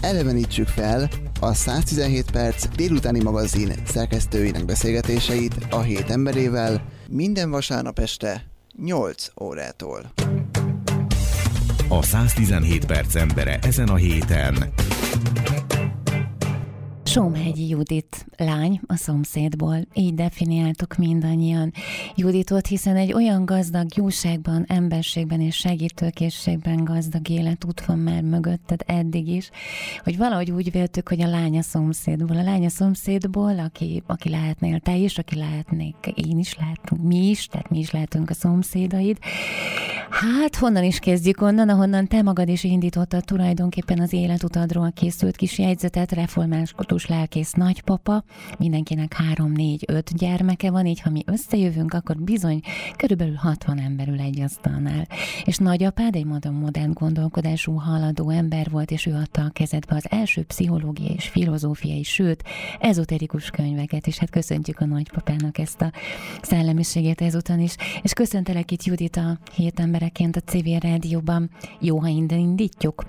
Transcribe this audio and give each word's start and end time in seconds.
elevenítsük 0.00 0.66
fel 0.66 1.08
a 1.40 1.54
117 1.54 2.30
perc 2.30 2.68
délutáni 2.76 3.22
magazin 3.22 3.72
szerkesztőinek 3.86 4.64
beszélgetéseit 4.64 5.54
a 5.70 5.80
hét 5.80 6.10
emberével 6.10 6.84
minden 7.08 7.50
vasárnap 7.50 7.98
este 7.98 8.44
8 8.82 9.26
órától. 9.40 10.12
A 11.88 12.02
117 12.02 12.86
perc 12.86 13.14
embere 13.14 13.58
ezen 13.62 13.88
a 13.88 13.96
héten. 13.96 14.72
Somhegyi 17.10 17.68
Judit 17.68 18.26
lány 18.36 18.80
a 18.86 18.96
szomszédból, 18.96 19.76
így 19.94 20.14
definiáltuk 20.14 20.96
mindannyian 20.96 21.72
Juditot, 22.14 22.66
hiszen 22.66 22.96
egy 22.96 23.12
olyan 23.12 23.44
gazdag 23.44 23.86
jóságban, 23.96 24.64
emberségben 24.68 25.40
és 25.40 25.56
segítőkészségben 25.56 26.84
gazdag 26.84 27.28
életút 27.28 27.84
van 27.84 27.98
már 27.98 28.22
mögötted 28.22 28.80
eddig 28.86 29.28
is, 29.28 29.50
hogy 30.04 30.16
valahogy 30.16 30.50
úgy 30.50 30.70
véltük, 30.70 31.08
hogy 31.08 31.20
a 31.20 31.28
lánya 31.28 31.62
szomszédból, 31.62 32.36
a 32.36 32.42
lánya 32.42 32.68
szomszédból, 32.68 33.58
aki, 33.58 34.02
aki 34.06 34.28
lehetnél 34.28 34.80
te 34.80 34.96
is, 34.96 35.18
aki 35.18 35.36
lehetnék 35.36 35.96
én 36.14 36.38
is, 36.38 36.56
lehetünk 36.58 37.02
mi 37.02 37.28
is, 37.28 37.46
tehát 37.46 37.70
mi 37.70 37.78
is 37.78 37.90
lehetünk 37.90 38.30
a 38.30 38.34
szomszédaid. 38.34 39.18
Hát 40.10 40.56
honnan 40.56 40.84
is 40.84 40.98
kezdjük 40.98 41.40
onnan, 41.40 41.68
ahonnan 41.68 42.06
te 42.06 42.22
magad 42.22 42.48
is 42.48 42.64
indítottad 42.64 43.24
tulajdonképpen 43.24 44.00
az 44.00 44.12
életutadról 44.12 44.92
készült 44.92 45.36
kis 45.36 45.58
jegyzetet, 45.58 46.12
reformáskodó 46.12 46.98
Jézus 47.00 47.16
lelkész 47.16 47.52
nagypapa, 47.52 48.24
mindenkinek 48.58 49.12
három, 49.12 49.52
négy, 49.52 49.84
öt 49.86 50.16
gyermeke 50.16 50.70
van, 50.70 50.86
így 50.86 51.00
ha 51.00 51.10
mi 51.10 51.22
összejövünk, 51.26 51.94
akkor 51.94 52.16
bizony 52.16 52.60
körülbelül 52.96 53.34
60 53.34 53.78
ember 53.78 54.08
ül 54.08 54.20
egy 54.20 54.40
asztalnál. 54.40 55.06
És 55.44 55.56
nagyapád 55.56 56.14
egy 56.14 56.24
modern, 56.24 56.54
modern 56.54 56.92
gondolkodású, 56.92 57.72
haladó 57.72 58.30
ember 58.30 58.70
volt, 58.70 58.90
és 58.90 59.06
ő 59.06 59.14
adta 59.14 59.42
a 59.42 59.50
kezedbe 59.50 59.94
az 59.94 60.06
első 60.10 60.42
pszichológiai 60.42 61.14
és 61.14 61.28
filozófiai, 61.28 62.02
sőt, 62.02 62.42
ezoterikus 62.80 63.50
könyveket, 63.50 64.06
és 64.06 64.18
hát 64.18 64.30
köszöntjük 64.30 64.80
a 64.80 64.86
nagypapának 64.86 65.58
ezt 65.58 65.80
a 65.80 65.92
szellemiségét 66.42 67.20
ezután 67.20 67.60
is. 67.60 67.74
És 68.02 68.12
köszöntelek 68.12 68.70
itt 68.70 68.84
Judit 68.84 69.16
a 69.16 69.38
hét 69.52 69.78
embereként 70.00 70.36
a 70.36 70.40
CV 70.40 70.82
rádióban. 70.82 71.50
Jó, 71.78 71.98
ha 71.98 72.06
innen 72.06 72.38
indítjuk 72.38 73.02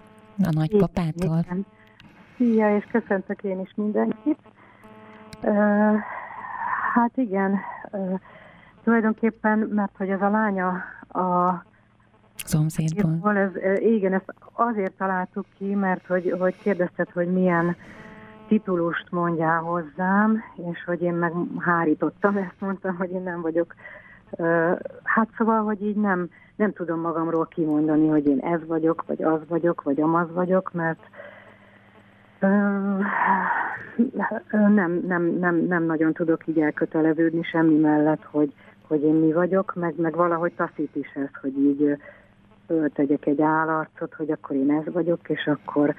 a 0.43 0.49
nagypapától. 0.51 1.39
Igen. 1.43 1.65
Szia, 2.37 2.75
és 2.77 2.85
köszöntök 2.91 3.43
én 3.43 3.59
is 3.59 3.71
mindenkit. 3.75 4.37
Uh, 5.43 5.95
hát 6.93 7.11
igen, 7.17 7.59
uh, 7.91 8.19
tulajdonképpen, 8.83 9.59
mert 9.59 9.91
hogy 9.97 10.09
ez 10.09 10.21
a 10.21 10.29
lánya 10.29 10.67
a 11.09 11.63
szomszédból. 12.35 13.37
Ez, 13.37 13.51
igen, 13.79 14.13
ezt 14.13 14.33
azért 14.53 14.93
találtuk 14.97 15.45
ki, 15.57 15.73
mert 15.73 16.05
hogy, 16.05 16.35
hogy 16.39 16.55
kérdezted, 16.61 17.09
hogy 17.09 17.27
milyen 17.33 17.75
titulust 18.47 19.11
mondjál 19.11 19.59
hozzám, 19.59 20.43
és 20.71 20.83
hogy 20.85 21.01
én 21.01 21.13
meg 21.13 21.33
hárítottam, 21.59 22.37
ezt 22.37 22.59
mondtam, 22.59 22.95
hogy 22.95 23.11
én 23.11 23.23
nem 23.23 23.41
vagyok. 23.41 23.75
Hát 25.03 25.29
szóval, 25.37 25.63
hogy 25.63 25.81
így 25.81 25.95
nem, 25.95 26.29
nem 26.55 26.73
tudom 26.73 26.99
magamról 26.99 27.45
kimondani, 27.45 28.07
hogy 28.07 28.27
én 28.27 28.39
ez 28.39 28.59
vagyok, 28.67 29.03
vagy 29.07 29.23
az 29.23 29.39
vagyok, 29.47 29.81
vagy 29.81 30.01
amaz 30.01 30.27
vagyok, 30.33 30.71
mert 30.73 30.99
nem, 34.51 35.01
nem, 35.07 35.23
nem, 35.23 35.55
nem 35.55 35.83
nagyon 35.83 36.13
tudok 36.13 36.47
így 36.47 36.59
elköteleződni 36.59 37.43
semmi 37.43 37.75
mellett, 37.75 38.23
hogy, 38.23 38.53
hogy 38.87 39.03
én 39.03 39.13
mi 39.13 39.33
vagyok, 39.33 39.73
meg, 39.75 39.93
meg 39.97 40.15
valahogy 40.15 40.53
taszít 40.55 40.95
is 40.95 41.13
ez, 41.13 41.29
hogy 41.41 41.57
így 41.57 41.97
tegyek 42.93 43.25
egy 43.25 43.41
állarcot, 43.41 44.13
hogy 44.13 44.31
akkor 44.31 44.55
én 44.55 44.71
ez 44.71 44.93
vagyok, 44.93 45.29
és 45.29 45.45
akkor 45.47 45.95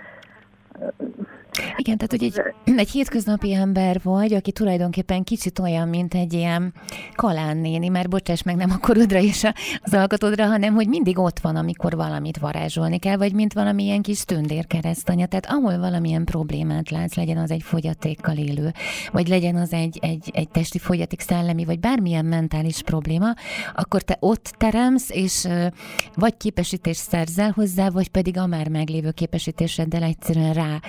igen, 1.76 1.96
tehát 1.96 2.10
hogy 2.10 2.22
egy, 2.22 2.40
egy 2.78 2.90
hétköznapi 2.90 3.52
ember 3.52 4.00
vagy, 4.02 4.34
aki 4.34 4.52
tulajdonképpen 4.52 5.24
kicsit 5.24 5.58
olyan, 5.58 5.88
mint 5.88 6.14
egy 6.14 6.32
ilyen 6.32 6.74
kalán 7.14 7.56
néni, 7.56 7.88
mert 7.88 8.08
bocsáss 8.08 8.42
meg 8.42 8.56
nem 8.56 8.70
a 8.70 8.78
korodra 8.78 9.18
és 9.18 9.46
az 9.82 9.94
alkatodra, 9.94 10.46
hanem 10.46 10.74
hogy 10.74 10.88
mindig 10.88 11.18
ott 11.18 11.38
van, 11.38 11.56
amikor 11.56 11.96
valamit 11.96 12.38
varázsolni 12.38 12.98
kell, 12.98 13.16
vagy 13.16 13.32
mint 13.32 13.52
valamilyen 13.52 14.02
kis 14.02 14.24
tündérkeresztanya. 14.24 15.26
Tehát 15.26 15.46
ahol 15.46 15.78
valamilyen 15.78 16.24
problémát 16.24 16.90
látsz, 16.90 17.14
legyen 17.14 17.36
az 17.36 17.50
egy 17.50 17.62
fogyatékkal 17.62 18.36
élő, 18.36 18.72
vagy 19.12 19.28
legyen 19.28 19.56
az 19.56 19.72
egy, 19.72 19.98
egy, 20.00 20.30
egy 20.32 20.48
testi 20.48 20.78
fogyaték, 20.78 21.20
szellemi, 21.20 21.64
vagy 21.64 21.80
bármilyen 21.80 22.24
mentális 22.24 22.82
probléma, 22.82 23.34
akkor 23.74 24.02
te 24.02 24.16
ott 24.20 24.54
teremsz, 24.58 25.10
és 25.10 25.48
vagy 26.14 26.36
képesítést 26.36 27.00
szerzel 27.00 27.52
hozzá, 27.54 27.90
vagy 27.90 28.08
pedig 28.08 28.38
a 28.38 28.46
már 28.46 28.68
meglévő 28.68 29.10
képesítéseddel 29.10 30.02
egyszerűen 30.02 30.52
rá 30.52 30.80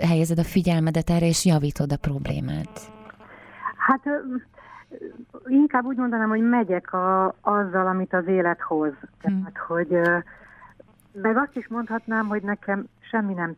helyezed 0.00 0.38
a 0.38 0.44
figyelmedet 0.44 1.10
erre, 1.10 1.26
és 1.26 1.44
javítod 1.44 1.92
a 1.92 1.96
problémát? 1.96 2.80
Hát 3.76 4.02
inkább 5.46 5.84
úgy 5.84 5.96
mondanám, 5.96 6.28
hogy 6.28 6.48
megyek 6.48 6.92
a, 6.92 7.34
azzal, 7.40 7.86
amit 7.86 8.12
az 8.12 8.26
élet 8.26 8.60
hoz. 8.60 8.92
Hmm. 9.22 9.42
Tehát, 9.42 9.58
hogy 9.66 10.00
meg 11.12 11.36
azt 11.36 11.56
is 11.56 11.68
mondhatnám, 11.68 12.26
hogy 12.26 12.42
nekem 12.42 12.86
semmi 13.00 13.34
nem 13.34 13.56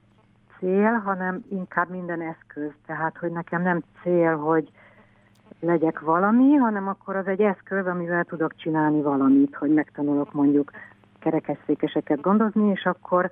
cél, 0.59 0.93
hanem 0.93 1.45
inkább 1.50 1.91
minden 1.91 2.21
eszköz. 2.21 2.71
Tehát, 2.87 3.17
hogy 3.19 3.31
nekem 3.31 3.62
nem 3.62 3.83
cél, 4.03 4.37
hogy 4.37 4.71
legyek 5.61 6.00
valami, 6.00 6.55
hanem 6.55 6.89
akkor 6.89 7.17
az 7.17 7.27
egy 7.27 7.41
eszköz, 7.41 7.87
amivel 7.87 8.25
tudok 8.25 8.56
csinálni 8.56 9.03
valamit, 9.03 9.55
hogy 9.55 9.71
megtanulok 9.71 10.33
mondjuk 10.33 10.71
kerekesszékeseket 11.19 12.21
gondozni, 12.21 12.71
és 12.71 12.84
akkor 12.84 13.31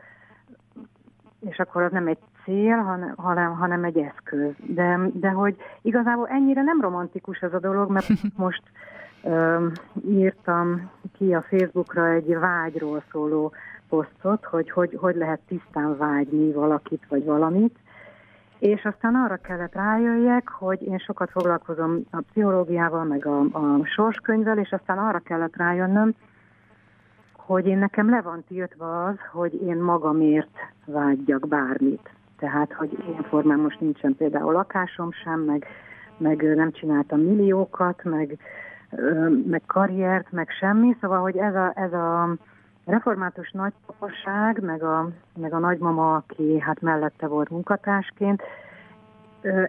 és 1.40 1.58
akkor 1.58 1.82
az 1.82 1.92
nem 1.92 2.06
egy 2.06 2.18
cél, 2.44 2.76
hanem, 3.16 3.54
hanem, 3.56 3.84
egy 3.84 3.98
eszköz. 3.98 4.52
De, 4.66 4.98
de 5.12 5.28
hogy 5.28 5.56
igazából 5.82 6.28
ennyire 6.28 6.62
nem 6.62 6.80
romantikus 6.80 7.38
ez 7.38 7.52
a 7.52 7.60
dolog, 7.60 7.90
mert 7.90 8.08
most 8.36 8.62
ö, 9.22 9.66
írtam 10.06 10.90
ki 11.12 11.34
a 11.34 11.42
Facebookra 11.42 12.06
egy 12.06 12.38
vágyról 12.38 13.02
szóló 13.10 13.52
posztot, 13.88 14.44
hogy, 14.44 14.70
hogy 14.70 14.96
hogy 15.00 15.16
lehet 15.16 15.40
tisztán 15.48 15.96
vágyni 15.96 16.52
valakit 16.52 17.06
vagy 17.08 17.24
valamit, 17.24 17.78
és 18.58 18.84
aztán 18.84 19.14
arra 19.14 19.36
kellett 19.36 19.74
rájöjjek, 19.74 20.48
hogy 20.48 20.82
én 20.82 20.98
sokat 20.98 21.30
foglalkozom 21.30 22.00
a 22.10 22.20
pszichológiával, 22.20 23.04
meg 23.04 23.26
a, 23.26 23.40
a 23.40 23.84
sorskönyvvel, 23.84 24.58
és 24.58 24.70
aztán 24.70 24.98
arra 24.98 25.18
kellett 25.18 25.56
rájönnöm, 25.56 26.14
hogy 27.52 27.66
én 27.66 27.78
nekem 27.78 28.10
le 28.10 28.20
van 28.20 28.44
tiltva 28.48 29.04
az, 29.04 29.16
hogy 29.32 29.62
én 29.62 29.76
magamért 29.76 30.58
vágyjak 30.84 31.48
bármit. 31.48 32.10
Tehát, 32.38 32.72
hogy 32.72 33.04
ilyen 33.08 33.22
formán 33.22 33.58
most 33.58 33.80
nincsen 33.80 34.16
például 34.16 34.52
lakásom 34.52 35.12
sem, 35.12 35.40
meg, 35.40 35.66
meg 36.16 36.54
nem 36.54 36.72
csináltam 36.72 37.20
milliókat, 37.20 38.04
meg, 38.04 38.38
meg 39.46 39.62
karriert, 39.66 40.32
meg 40.32 40.50
semmi. 40.50 40.96
Szóval, 41.00 41.20
hogy 41.20 41.36
ez 41.36 41.54
a, 41.54 41.72
ez 41.74 41.92
a 41.92 42.36
református 42.84 43.50
nagypapaság, 43.50 44.60
meg 44.62 44.82
a, 44.82 45.10
meg 45.36 45.52
a 45.52 45.58
nagymama, 45.58 46.14
aki 46.14 46.60
hát 46.60 46.80
mellette 46.80 47.26
volt 47.26 47.50
munkatársként, 47.50 48.42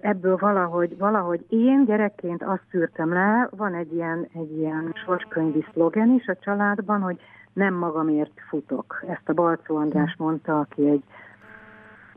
ebből 0.02 0.38
valahogy, 0.38 0.98
valahogy 0.98 1.46
én 1.50 1.86
gyerekként 1.86 2.44
azt 2.44 2.64
szűrtem 2.72 3.14
le, 3.14 3.50
van 3.58 3.74
egy 3.74 3.94
ilyen, 3.94 4.28
egy 4.34 4.58
ilyen 4.58 4.94
sorskönyvi 5.06 5.66
szlogen 5.74 6.10
is 6.10 6.28
a 6.28 6.36
családban, 6.36 7.02
hogy 7.02 7.20
nem 7.54 7.74
magamért 7.74 8.40
futok. 8.50 9.04
Ezt 9.08 9.30
a 9.30 9.34
Balcó 9.34 9.76
András 9.76 10.16
mondta, 10.18 10.60
aki 10.60 10.90
egy, 10.90 11.04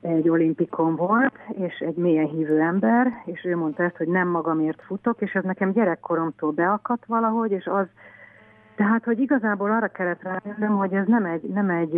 egy 0.00 0.28
olimpikon 0.28 0.96
volt, 0.96 1.34
és 1.52 1.78
egy 1.78 1.96
mélyen 1.96 2.26
hívő 2.26 2.60
ember, 2.60 3.12
és 3.24 3.44
ő 3.44 3.56
mondta 3.56 3.82
ezt, 3.82 3.96
hogy 3.96 4.08
nem 4.08 4.28
magamért 4.28 4.82
futok, 4.82 5.20
és 5.20 5.32
ez 5.32 5.44
nekem 5.44 5.72
gyerekkoromtól 5.72 6.50
beakadt 6.50 7.06
valahogy, 7.06 7.50
és 7.50 7.66
az, 7.66 7.86
tehát, 8.74 9.04
hogy 9.04 9.18
igazából 9.18 9.70
arra 9.70 9.88
kellett 9.88 10.22
rájönnöm, 10.22 10.76
hogy 10.76 10.92
ez 10.92 11.06
nem 11.06 11.24
egy, 11.24 11.42
nem 11.42 11.70
egy 11.70 11.94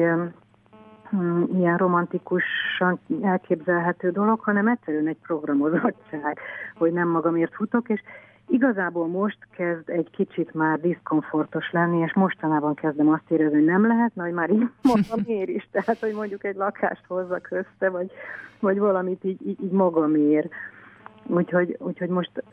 um, 1.12 1.48
ilyen 1.54 1.76
romantikusan 1.76 3.00
elképzelhető 3.22 4.10
dolog, 4.10 4.40
hanem 4.40 4.68
egyszerűen 4.68 5.06
egy 5.06 5.18
programozottság, 5.22 6.38
hogy 6.74 6.92
nem 6.92 7.08
magamért 7.08 7.54
futok, 7.54 7.88
és 7.88 8.00
Igazából 8.48 9.06
most 9.06 9.38
kezd 9.50 9.90
egy 9.90 10.10
kicsit 10.10 10.54
már 10.54 10.80
diszkomfortos 10.80 11.70
lenni, 11.70 11.98
és 11.98 12.14
mostanában 12.14 12.74
kezdem 12.74 13.08
azt 13.08 13.30
érezni, 13.30 13.56
hogy 13.56 13.64
nem 13.64 13.86
lehet, 13.86 14.12
hogy 14.14 14.32
már 14.32 14.50
így 14.50 14.68
mondom 14.92 15.20
miért 15.26 15.48
is, 15.48 15.68
tehát 15.70 15.98
hogy 15.98 16.14
mondjuk 16.14 16.44
egy 16.44 16.56
lakást 16.56 17.04
hozzak 17.06 17.48
össze, 17.50 17.90
vagy, 17.90 18.10
vagy 18.60 18.78
valamit 18.78 19.24
így, 19.24 19.46
így, 19.46 19.62
így 19.62 19.70
magamért. 19.70 20.52
Úgyhogy, 21.26 21.76
úgyhogy 21.78 22.08
most, 22.08 22.44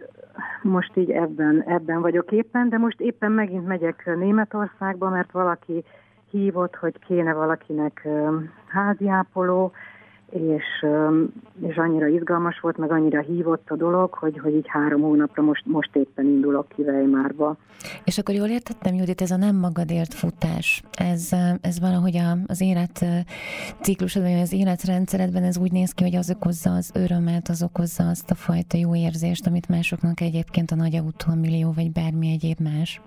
most 0.61 0.97
így 0.97 1.11
ebben, 1.11 1.63
ebben 1.67 2.01
vagyok 2.01 2.31
éppen, 2.31 2.69
de 2.69 2.77
most 2.77 3.01
éppen 3.01 3.31
megint 3.31 3.67
megyek 3.67 4.15
Németországba, 4.15 5.09
mert 5.09 5.31
valaki 5.31 5.83
hívott, 6.29 6.75
hogy 6.75 6.99
kéne 6.99 7.33
valakinek 7.33 8.07
háziápoló, 8.67 9.71
és, 10.33 10.85
és 11.61 11.75
annyira 11.75 12.07
izgalmas 12.07 12.59
volt, 12.59 12.77
meg 12.77 12.91
annyira 12.91 13.21
hívott 13.21 13.69
a 13.69 13.75
dolog, 13.75 14.13
hogy, 14.13 14.39
hogy 14.39 14.53
így 14.53 14.67
három 14.67 15.01
hónapra 15.01 15.43
most, 15.43 15.65
most 15.65 15.95
éppen 15.95 16.25
indulok 16.25 16.67
ki 16.67 16.81
Weimarba. 16.81 17.55
És 18.03 18.17
akkor 18.17 18.35
jól 18.35 18.47
értettem, 18.47 18.95
Judit, 18.95 19.21
ez 19.21 19.31
a 19.31 19.37
nem 19.37 19.55
magadért 19.55 20.13
futás, 20.13 20.83
ez, 20.91 21.29
ez 21.61 21.79
valahogy 21.79 22.17
a, 22.17 22.37
az 22.47 22.61
élet 22.61 23.05
ciklusodban, 23.81 24.31
vagy 24.31 24.41
az 24.41 24.53
életrendszeredben 24.53 25.43
ez 25.43 25.57
úgy 25.57 25.71
néz 25.71 25.91
ki, 25.91 26.03
hogy 26.03 26.15
az 26.15 26.31
okozza 26.35 26.69
az 26.69 26.91
örömet, 26.95 27.49
az 27.49 27.63
okozza 27.63 28.07
azt 28.09 28.31
a 28.31 28.35
fajta 28.35 28.77
jó 28.77 28.95
érzést, 28.95 29.47
amit 29.47 29.69
másoknak 29.69 30.21
egyébként 30.21 30.71
a 30.71 30.75
nagy 30.75 30.95
autó, 30.95 31.31
a 31.31 31.35
millió, 31.35 31.71
vagy 31.75 31.91
bármi 31.91 32.31
egyéb 32.31 32.59
más 32.59 33.01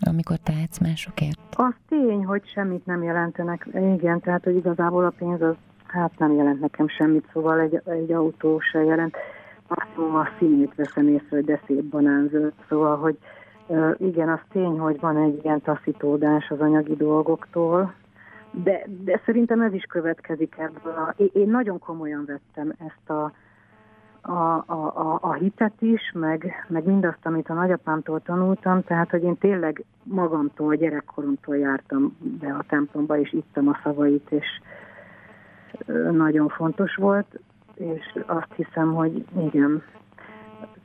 amikor 0.00 0.36
tehetsz 0.36 0.78
másokért? 0.78 1.38
Az 1.52 1.74
tény, 1.88 2.24
hogy 2.24 2.42
semmit 2.54 2.86
nem 2.86 3.02
jelentenek. 3.02 3.68
Igen, 3.94 4.20
tehát, 4.20 4.44
hogy 4.44 4.56
igazából 4.56 5.04
a 5.04 5.12
pénz 5.18 5.42
az 5.42 5.54
hát 5.96 6.18
nem 6.18 6.32
jelent 6.32 6.60
nekem 6.60 6.88
semmit, 6.88 7.28
szóval 7.32 7.60
egy, 7.60 7.80
egy 7.84 8.12
autó 8.12 8.60
se 8.60 8.84
jelent. 8.84 9.16
Maximum 9.68 10.14
a 10.14 10.28
színét 10.38 10.74
veszem 10.74 11.08
észre, 11.08 11.36
hogy 11.36 11.44
de 11.44 11.60
szép 11.66 11.84
banánzöld. 11.84 12.52
Szóval, 12.68 12.96
hogy 12.96 13.18
igen, 13.96 14.28
az 14.28 14.40
tény, 14.52 14.78
hogy 14.78 15.00
van 15.00 15.16
egy 15.16 15.40
ilyen 15.44 15.60
taszítódás 15.60 16.50
az 16.50 16.60
anyagi 16.60 16.96
dolgoktól, 16.96 17.94
de, 18.50 18.86
de 19.04 19.20
szerintem 19.24 19.60
ez 19.60 19.72
is 19.72 19.82
következik 19.82 20.54
ebből. 20.58 20.92
A, 20.92 21.14
én 21.32 21.48
nagyon 21.48 21.78
komolyan 21.78 22.24
vettem 22.26 22.72
ezt 22.78 23.10
a, 23.10 23.32
a, 24.20 24.64
a, 24.66 25.18
a 25.20 25.32
hitet 25.32 25.82
is, 25.82 26.12
meg, 26.14 26.66
meg 26.68 26.84
mindazt, 26.84 27.26
amit 27.26 27.48
a 27.48 27.54
nagyapámtól 27.54 28.20
tanultam, 28.20 28.82
tehát, 28.82 29.10
hogy 29.10 29.22
én 29.22 29.38
tényleg 29.38 29.84
magamtól, 30.02 30.74
gyerekkoromtól 30.74 31.56
jártam 31.56 32.16
be 32.40 32.52
a 32.52 32.64
templomba, 32.68 33.18
és 33.18 33.32
ittam 33.32 33.68
a 33.68 33.78
szavait, 33.82 34.30
és 34.30 34.46
nagyon 36.12 36.48
fontos 36.48 36.94
volt, 36.94 37.40
és 37.74 38.18
azt 38.26 38.52
hiszem, 38.56 38.94
hogy 38.94 39.24
igen, 39.38 39.82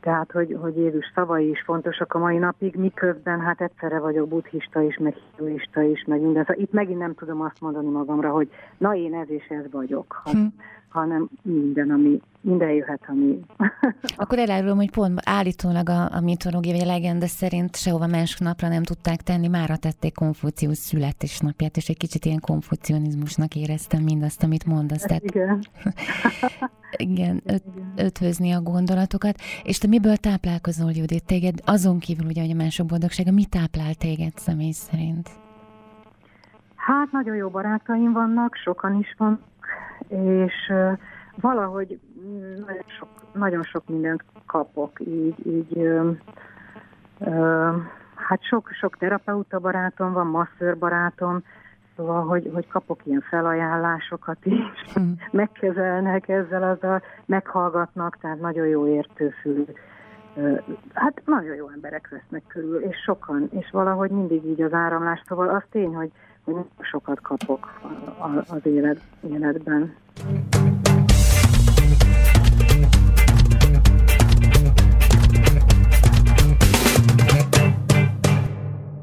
tehát, 0.01 0.31
hogy, 0.31 0.57
hogy 0.61 0.77
Jézus 0.77 1.11
szavai 1.15 1.49
is 1.49 1.61
fontosak 1.61 2.13
a 2.13 2.19
mai 2.19 2.37
napig, 2.37 2.75
miközben 2.75 3.39
hát 3.39 3.61
egyszerre 3.61 3.99
vagyok 3.99 4.27
buddhista 4.27 4.81
is, 4.81 4.97
meg 4.97 5.15
hinduista 5.15 5.81
is, 5.81 6.03
meg 6.07 6.21
minden. 6.21 6.43
Szóval 6.45 6.63
itt 6.63 6.71
megint 6.71 6.99
nem 6.99 7.15
tudom 7.15 7.41
azt 7.41 7.61
mondani 7.61 7.89
magamra, 7.89 8.29
hogy 8.29 8.49
na 8.77 8.95
én 8.95 9.13
ez 9.13 9.29
és 9.29 9.47
ez 9.47 9.71
vagyok, 9.71 10.21
hm. 10.23 10.45
Hanem 10.91 11.29
minden, 11.41 11.91
ami, 11.91 12.19
minden 12.41 12.69
jöhet, 12.69 13.01
ami... 13.07 13.39
Akkor 14.17 14.39
elárulom, 14.39 14.77
hogy 14.77 14.91
pont 14.91 15.19
állítólag 15.25 15.89
a, 15.89 16.15
a 16.15 16.21
mitológia 16.21 16.71
vagy 16.71 16.81
a 16.81 16.85
legenda 16.85 17.27
szerint 17.27 17.75
sehova 17.75 18.07
más 18.07 18.37
napra 18.37 18.67
nem 18.67 18.83
tudták 18.83 19.21
tenni, 19.21 19.47
mára 19.47 19.77
tették 19.77 20.13
Konfuciusz 20.13 20.79
születésnapját, 20.79 21.77
és 21.77 21.89
egy 21.89 21.97
kicsit 21.97 22.25
ilyen 22.25 22.39
konfucionizmusnak 22.39 23.55
éreztem 23.55 24.03
mindazt, 24.03 24.43
amit 24.43 24.65
mondasz. 24.65 25.01
Tehát... 25.01 25.23
Igen. 25.23 25.59
igen, 27.09 27.41
öt, 27.45 27.63
ötvözni 27.95 28.51
a 28.51 28.61
gondolatokat. 28.61 29.35
És 29.63 29.77
te 29.77 29.87
miből 29.87 30.17
táplálkozol, 30.17 30.91
Judit? 30.91 31.25
Téged 31.25 31.59
azon 31.65 31.99
kívül, 31.99 32.25
ugye, 32.25 32.41
hogy 32.41 32.51
a 32.51 32.55
mások 32.55 32.87
boldogsága, 32.87 33.31
mi 33.31 33.45
táplál 33.45 33.93
téged 33.93 34.37
személy 34.37 34.71
szerint? 34.71 35.29
Hát 36.75 37.11
nagyon 37.11 37.35
jó 37.35 37.49
barátaim 37.49 38.11
vannak, 38.11 38.55
sokan 38.55 38.99
is 38.99 39.15
van, 39.17 39.39
és 40.07 40.73
valahogy 41.35 41.99
nagyon 42.65 42.85
sok, 42.99 43.09
nagyon 43.33 43.63
sok 43.63 43.87
mindent 43.87 44.23
kapok, 44.45 44.99
így, 44.99 45.47
így 45.47 45.77
uh, 45.77 46.15
uh, 47.19 47.75
hát 48.15 48.43
sok, 48.43 48.69
sok 48.79 48.97
terapeuta 48.97 49.59
barátom 49.59 50.13
van, 50.13 50.27
masször 50.27 50.77
barátom, 50.77 51.43
Szóval, 51.95 52.25
hogy, 52.25 52.49
hogy 52.53 52.67
kapok 52.67 52.99
ilyen 53.03 53.23
felajánlásokat 53.29 54.45
is, 54.45 54.99
mm. 54.99 55.11
megkezelnek 55.41 56.29
ezzel, 56.29 56.63
azzal, 56.63 57.01
meghallgatnak, 57.25 58.17
tehát 58.21 58.39
nagyon 58.39 58.67
jó 58.67 58.87
értőfülű. 58.87 59.63
Hát 60.93 61.21
nagyon 61.25 61.55
jó 61.55 61.69
emberek 61.69 62.09
vesznek 62.09 62.43
körül, 62.47 62.81
és 62.81 62.95
sokan, 63.05 63.49
és 63.51 63.69
valahogy 63.71 64.09
mindig 64.09 64.45
így 64.45 64.61
az 64.61 64.73
áramlás, 64.73 65.21
szóval 65.27 65.49
az 65.49 65.63
tény, 65.71 65.95
hogy, 65.95 66.11
sokat 66.79 67.21
kapok 67.21 67.81
az 68.49 68.65
élet, 68.65 68.99
életben. 69.21 69.95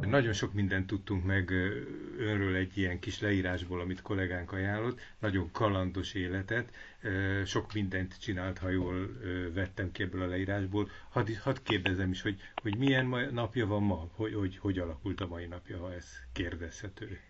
Nagyon 0.09 0.33
sok 0.33 0.53
mindent 0.53 0.87
tudtunk 0.87 1.25
meg 1.25 1.51
önről 2.19 2.55
egy 2.55 2.79
ilyen 2.79 2.99
kis 2.99 3.21
leírásból, 3.21 3.81
amit 3.81 4.03
kollégánk 4.03 4.53
ajánlott. 4.53 5.01
Nagyon 5.19 5.51
kalandos 5.53 6.15
életet, 6.15 6.69
sok 7.45 7.73
mindent 7.73 8.21
csinált, 8.21 8.59
ha 8.59 8.69
jól 8.69 9.09
vettem 9.55 9.93
ki 9.93 10.03
ebből 10.03 10.23
a 10.23 10.27
leírásból. 10.27 10.89
Hadd, 11.11 11.27
hadd 11.43 11.57
kérdezem 11.63 12.11
is, 12.11 12.23
hogy, 12.23 12.41
hogy 12.63 12.77
milyen 12.77 13.07
napja 13.33 13.67
van 13.67 13.83
ma, 13.83 14.09
hogy, 14.15 14.35
hogy 14.35 14.59
hogy 14.59 14.79
alakult 14.79 15.21
a 15.21 15.27
mai 15.27 15.47
napja, 15.47 15.79
ha 15.79 15.93
ez 15.93 16.07
kérdezhető. 16.33 17.21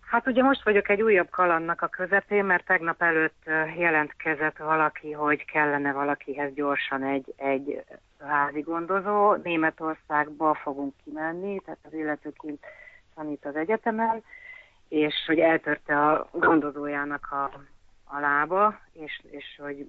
Hát 0.00 0.26
ugye 0.26 0.42
most 0.42 0.64
vagyok 0.64 0.88
egy 0.88 1.02
újabb 1.02 1.30
kalannak 1.30 1.82
a 1.82 1.88
közepén, 1.88 2.44
mert 2.44 2.64
tegnap 2.64 3.02
előtt 3.02 3.42
jelentkezett 3.76 4.56
valaki, 4.56 5.12
hogy 5.12 5.44
kellene 5.44 5.92
valakihez 5.92 6.54
gyorsan 6.54 7.04
egy, 7.04 7.34
egy 7.36 7.84
házi 8.26 8.60
gondozó. 8.60 9.34
Németországba 9.34 10.54
fogunk 10.54 10.94
kimenni, 11.04 11.60
tehát 11.64 11.80
az 11.82 11.92
illető 11.92 12.32
kint 12.40 12.64
tanít 13.14 13.44
az 13.44 13.56
egyetemen, 13.56 14.22
és 14.88 15.14
hogy 15.26 15.38
eltörte 15.38 16.06
a 16.06 16.28
gondozójának 16.32 17.28
a, 17.30 17.50
a 18.04 18.20
lába, 18.20 18.80
és, 18.92 19.22
és 19.30 19.60
hogy 19.62 19.86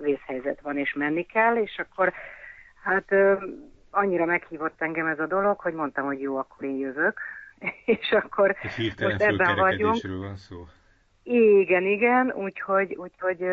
vészhelyzet 0.00 0.60
van, 0.60 0.78
és 0.78 0.92
menni 0.92 1.22
kell, 1.22 1.56
és 1.56 1.78
akkor 1.78 2.12
hát 2.82 3.14
annyira 3.90 4.24
meghívott 4.24 4.82
engem 4.82 5.06
ez 5.06 5.18
a 5.18 5.26
dolog, 5.26 5.60
hogy 5.60 5.74
mondtam, 5.74 6.04
hogy 6.04 6.20
jó, 6.20 6.36
akkor 6.36 6.66
én 6.66 6.76
jövök, 6.76 7.20
és 7.84 8.10
akkor 8.10 8.56
most 9.00 9.22
ebben 9.22 9.56
vagyunk. 9.56 10.02
Van 10.02 10.36
szó. 10.36 10.66
Igen, 11.22 11.84
igen, 11.84 12.32
úgyhogy, 12.32 12.94
úgyhogy 12.94 13.44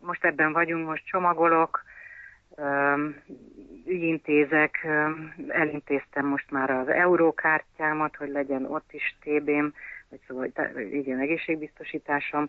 most 0.00 0.24
ebben 0.24 0.52
vagyunk, 0.52 0.86
most 0.86 1.06
csomagolok, 1.06 1.82
ügyintézek, 3.86 4.86
elintéztem 5.48 6.26
most 6.26 6.50
már 6.50 6.70
az 6.70 6.88
eurókártyámat, 6.88 8.16
hogy 8.16 8.28
legyen 8.28 8.64
ott 8.64 8.92
is 8.92 9.16
TB-m, 9.20 9.66
vagy 10.08 10.20
szóval 10.26 10.50
igen, 10.92 11.18
egészségbiztosításom, 11.18 12.48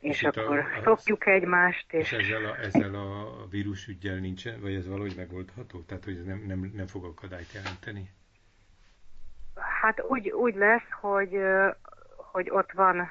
és, 0.00 0.22
és 0.22 0.22
akkor 0.22 0.58
a, 0.58 0.82
szokjuk 0.82 1.26
egymást. 1.26 1.92
És, 1.92 2.12
és 2.12 2.18
ezzel, 2.18 2.44
a, 2.44 2.56
ezzel 2.58 2.94
a 2.94 3.46
vírusügyel 3.50 4.16
nincsen, 4.16 4.60
vagy 4.60 4.74
ez 4.74 4.88
valahogy 4.88 5.14
megoldható? 5.16 5.80
Tehát, 5.80 6.04
hogy 6.04 6.16
ez 6.16 6.24
nem, 6.24 6.42
nem, 6.46 6.70
nem 6.74 6.86
fog 6.86 7.04
akadályt 7.04 7.52
jelenteni? 7.52 8.10
Hát 9.80 10.02
úgy, 10.02 10.28
úgy 10.28 10.54
lesz, 10.54 10.90
hogy, 11.00 11.38
hogy 12.16 12.50
ott 12.50 12.72
van 12.72 13.08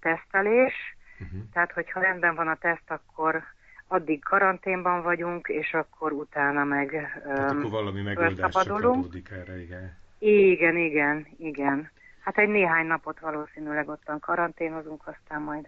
tesztelés, 0.00 0.74
uh-huh. 1.20 1.40
tehát 1.52 1.72
hogyha 1.72 2.00
rendben 2.00 2.34
van 2.34 2.48
a 2.48 2.56
teszt, 2.56 2.90
akkor 2.90 3.42
addig 3.92 4.24
karanténban 4.24 5.02
vagyunk, 5.02 5.48
és 5.48 5.74
akkor 5.74 6.12
utána 6.12 6.64
meg 6.64 7.20
Tehát 7.24 7.50
akkor 7.50 7.70
valami 7.70 8.02
megoldás 8.02 8.54
adódik 8.54 9.30
erre, 9.30 9.60
igen. 9.62 9.96
Igen, 10.18 10.76
igen, 10.76 11.26
igen. 11.38 11.90
Hát 12.20 12.38
egy 12.38 12.48
néhány 12.48 12.86
napot 12.86 13.20
valószínűleg 13.20 13.88
ottan 13.88 14.20
karanténozunk, 14.20 15.06
aztán 15.06 15.42
majd 15.42 15.66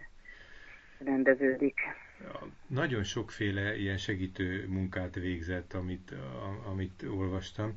rendeződik. 1.05 1.79
Nagyon 2.67 3.03
sokféle 3.03 3.77
ilyen 3.77 3.97
segítő 3.97 4.65
munkát 4.67 5.15
végzett, 5.15 5.73
amit, 5.73 6.11
a, 6.11 6.69
amit 6.69 7.05
olvastam. 7.17 7.75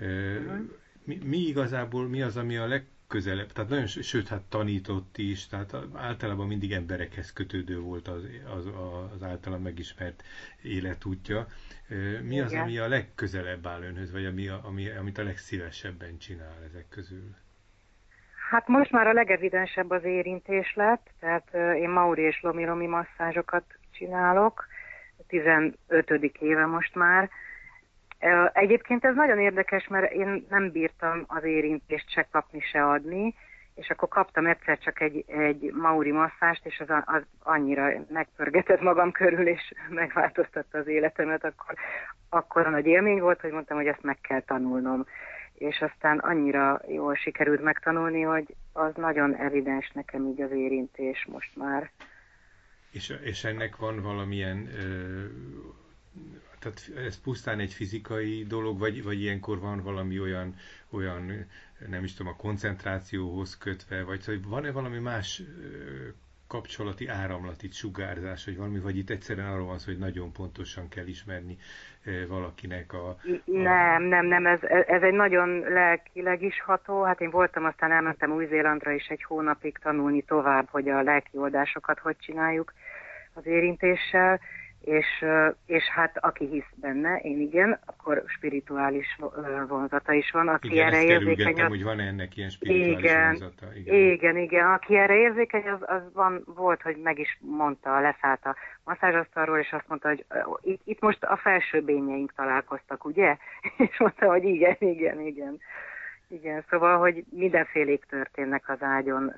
Uh-huh. 0.00 0.70
Mi, 1.04 1.18
mi 1.24 1.36
igazából, 1.36 2.08
mi 2.08 2.22
az, 2.22 2.36
ami 2.36 2.56
a 2.56 2.66
leg, 2.66 2.86
közelebb, 3.14 3.52
tehát 3.52 3.70
nagyon, 3.70 3.86
sőt, 3.86 4.28
hát 4.28 4.42
tanított 4.42 5.18
is, 5.18 5.46
tehát 5.46 5.76
általában 5.94 6.46
mindig 6.46 6.72
emberekhez 6.72 7.32
kötődő 7.32 7.80
volt 7.80 8.08
az, 8.08 8.22
az, 8.56 8.66
az 9.14 9.22
általán 9.22 9.60
megismert 9.60 10.22
életútja. 10.62 11.46
Mi 12.22 12.40
az, 12.40 12.52
ami 12.52 12.78
a 12.78 12.88
legközelebb 12.88 13.66
áll 13.66 13.82
önhöz, 13.82 14.12
vagy 14.12 14.24
ami, 14.24 14.48
ami, 14.48 14.88
amit 14.88 15.18
a 15.18 15.22
legszívesebben 15.22 16.18
csinál 16.18 16.58
ezek 16.68 16.88
közül? 16.88 17.34
Hát 18.50 18.68
most 18.68 18.90
már 18.90 19.06
a 19.06 19.12
legevidensebb 19.12 19.90
az 19.90 20.04
érintés 20.04 20.74
lett, 20.74 21.10
tehát 21.20 21.54
én 21.54 21.88
Mauri 21.88 22.22
és 22.22 22.40
Lomi-Lomi 22.42 22.86
masszázsokat 22.86 23.64
csinálok, 23.90 24.66
15. 25.26 25.76
éve 26.40 26.66
most 26.66 26.94
már, 26.94 27.30
Egyébként 28.52 29.04
ez 29.04 29.14
nagyon 29.14 29.38
érdekes, 29.38 29.88
mert 29.88 30.12
én 30.12 30.46
nem 30.48 30.70
bírtam 30.70 31.24
az 31.26 31.44
érintést 31.44 32.10
se 32.10 32.26
kapni, 32.30 32.60
se 32.60 32.88
adni, 32.88 33.34
és 33.74 33.90
akkor 33.90 34.08
kaptam 34.08 34.46
egyszer 34.46 34.78
csak 34.78 35.00
egy, 35.00 35.24
egy 35.26 35.72
mauri 35.72 36.12
masszást, 36.12 36.66
és 36.66 36.80
az, 36.80 37.02
az 37.04 37.22
annyira 37.38 37.92
megpörgetett 38.08 38.80
magam 38.80 39.12
körül, 39.12 39.46
és 39.48 39.72
megváltoztatta 40.00 40.78
az 40.78 40.86
életemet, 40.86 41.44
akkor, 41.44 41.74
akkor 42.28 42.70
nagy 42.70 42.86
élmény 42.86 43.20
volt, 43.20 43.40
hogy 43.40 43.52
mondtam, 43.52 43.76
hogy 43.76 43.86
ezt 43.86 44.02
meg 44.02 44.18
kell 44.20 44.40
tanulnom. 44.40 45.06
És 45.54 45.80
aztán 45.80 46.18
annyira 46.18 46.80
jól 46.88 47.14
sikerült 47.14 47.62
megtanulni, 47.62 48.22
hogy 48.22 48.54
az 48.72 48.94
nagyon 48.94 49.36
evidens 49.36 49.90
nekem 49.90 50.26
így 50.26 50.40
az 50.40 50.50
érintés 50.50 51.26
most 51.30 51.56
már. 51.56 51.90
És, 52.90 53.14
és 53.22 53.44
ennek 53.44 53.76
van 53.76 54.02
valamilyen, 54.02 54.68
tehát 56.64 57.06
ez 57.06 57.20
pusztán 57.20 57.58
egy 57.60 57.72
fizikai 57.72 58.44
dolog, 58.48 58.78
vagy, 58.78 59.02
vagy 59.02 59.20
ilyenkor 59.20 59.60
van 59.60 59.82
valami 59.82 60.20
olyan, 60.20 60.54
olyan, 60.90 61.46
nem 61.88 62.04
is 62.04 62.14
tudom, 62.14 62.32
a 62.32 62.36
koncentrációhoz 62.36 63.58
kötve, 63.58 64.02
vagy 64.02 64.46
van-e 64.48 64.72
valami 64.72 64.98
más 64.98 65.42
kapcsolati 66.46 67.06
áramlati 67.06 67.68
sugárzás, 67.70 68.44
vagy 68.44 68.56
valami, 68.56 68.78
vagy 68.78 68.96
itt 68.96 69.10
egyszerűen 69.10 69.46
arról 69.46 69.66
van 69.66 69.78
szó, 69.78 69.90
hogy 69.90 70.00
nagyon 70.00 70.32
pontosan 70.32 70.88
kell 70.88 71.06
ismerni 71.06 71.56
valakinek 72.28 72.92
a... 72.92 73.08
a... 73.08 73.16
Nem, 73.44 74.02
nem, 74.02 74.26
nem, 74.26 74.46
ez, 74.46 74.62
ez 74.86 75.02
egy 75.02 75.12
nagyon 75.12 75.58
lelkileg 75.58 76.42
is 76.42 76.62
ható. 76.62 77.02
Hát 77.02 77.20
én 77.20 77.30
voltam, 77.30 77.64
aztán 77.64 77.92
elmentem 77.92 78.32
Új-Zélandra 78.32 78.92
is 78.92 79.06
egy 79.06 79.22
hónapig 79.22 79.78
tanulni 79.78 80.22
tovább, 80.22 80.68
hogy 80.70 80.88
a 80.88 81.02
lelki 81.02 81.38
oldásokat 81.38 81.98
hogy 81.98 82.16
csináljuk 82.16 82.72
az 83.32 83.46
érintéssel, 83.46 84.40
és, 84.84 85.24
és 85.66 85.84
hát 85.84 86.18
aki 86.20 86.46
hisz 86.46 86.70
benne, 86.74 87.16
én 87.16 87.40
igen, 87.40 87.78
akkor 87.84 88.22
spirituális 88.26 89.18
vonzata 89.68 90.12
is 90.12 90.30
van. 90.30 90.48
Aki 90.48 90.70
igen, 90.70 90.86
erre 90.86 91.02
érzékeny, 91.02 91.60
az... 91.60 91.68
hogy 91.68 91.82
van 91.82 92.00
ennek 92.00 92.36
ilyen 92.36 92.50
spirituális 92.50 92.98
igen, 92.98 93.26
vonzata. 93.26 93.66
Igen. 93.74 93.94
igen, 93.94 94.36
igen. 94.36 94.66
Aki 94.66 94.96
erre 94.96 95.16
érzékeny, 95.16 95.68
az, 95.68 95.80
az 95.80 96.02
van, 96.12 96.42
volt, 96.46 96.82
hogy 96.82 96.96
meg 96.96 97.18
is 97.18 97.38
mondta, 97.40 98.00
leszállt 98.00 98.44
a 98.44 98.56
masszázsasztalról, 98.84 99.58
és 99.58 99.72
azt 99.72 99.88
mondta, 99.88 100.08
hogy 100.08 100.24
itt, 100.62 100.80
itt 100.84 101.00
most 101.00 101.22
a 101.22 101.36
felső 101.36 101.80
bényeink 101.82 102.32
találkoztak, 102.34 103.04
ugye? 103.04 103.36
És 103.90 103.98
mondta, 103.98 104.26
hogy 104.26 104.44
igen, 104.44 104.76
igen, 104.78 105.20
igen. 105.20 105.60
Igen, 106.28 106.64
szóval, 106.70 106.98
hogy 106.98 107.24
mindenfélék 107.30 108.04
történnek 108.04 108.68
az 108.68 108.82
ágyon. 108.82 109.34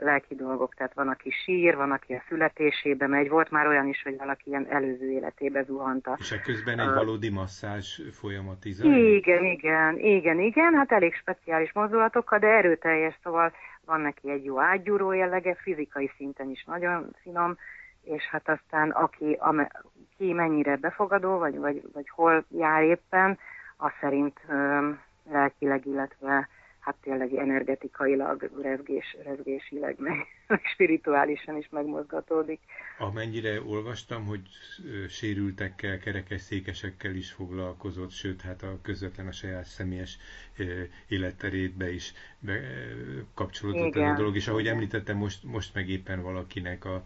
Uh, 0.00 0.04
lelki 0.04 0.34
dolgok, 0.34 0.74
tehát 0.74 0.94
van, 0.94 1.08
aki 1.08 1.30
sír, 1.30 1.76
van, 1.76 1.90
aki 1.90 2.12
a 2.12 2.22
születésébe 2.28 3.06
megy, 3.06 3.28
volt 3.28 3.50
már 3.50 3.66
olyan 3.66 3.86
is, 3.86 4.02
hogy 4.02 4.16
valaki 4.16 4.42
ilyen 4.50 4.66
előző 4.70 5.10
életébe 5.10 5.62
zuhanta. 5.62 6.16
És 6.20 6.40
közben 6.44 6.78
egy 6.78 6.94
valódi 6.94 7.30
masszázs 7.30 8.00
folyamat 8.12 8.64
Igen, 8.64 9.44
igen, 9.44 9.98
igen, 9.98 10.40
igen, 10.40 10.74
hát 10.74 10.92
elég 10.92 11.14
speciális 11.14 11.72
mozdulatokkal, 11.72 12.38
de 12.38 12.46
erőteljes, 12.46 13.18
szóval 13.22 13.52
van 13.84 14.00
neki 14.00 14.30
egy 14.30 14.44
jó 14.44 14.60
ágyúró 14.60 15.12
jellege, 15.12 15.54
fizikai 15.54 16.10
szinten 16.16 16.50
is 16.50 16.64
nagyon 16.64 17.10
finom, 17.22 17.56
és 18.02 18.22
hát 18.30 18.48
aztán 18.48 18.90
aki, 18.90 19.38
ki 20.16 20.32
mennyire 20.32 20.76
befogadó, 20.76 21.38
vagy, 21.38 21.58
vagy, 21.58 21.82
vagy 21.92 22.08
hol 22.08 22.44
jár 22.48 22.82
éppen, 22.82 23.38
az 23.76 23.90
szerint 24.00 24.40
ö, 24.48 24.90
lelkileg, 25.30 25.86
illetve 25.86 26.48
hát 26.84 26.96
tényleg 27.02 27.34
energetikailag, 27.34 28.50
rezgés, 28.62 29.16
rezgésileg, 29.24 29.96
meg, 29.98 30.26
meg 30.46 30.60
spirituálisan 30.64 31.56
is 31.56 31.68
megmozgatódik. 31.70 32.60
Amennyire 32.98 33.62
olvastam, 33.62 34.26
hogy 34.26 34.40
sérültekkel, 35.08 35.98
kerekes 35.98 36.40
székesekkel 36.40 37.14
is 37.14 37.30
foglalkozott, 37.30 38.10
sőt, 38.10 38.40
hát 38.42 38.62
a 38.62 38.78
közvetlen 38.82 39.26
a 39.26 39.32
saját 39.32 39.64
személyes 39.64 40.18
életterétbe 41.08 41.92
is 41.92 42.12
be, 42.38 42.60
kapcsolódott 43.34 43.86
Igen. 43.86 44.04
ez 44.04 44.12
a 44.12 44.16
dolog, 44.16 44.36
és 44.36 44.48
ahogy 44.48 44.66
említettem, 44.66 45.16
most, 45.16 45.44
most 45.44 45.74
meg 45.74 45.88
éppen 45.88 46.22
valakinek 46.22 46.84
a, 46.84 47.04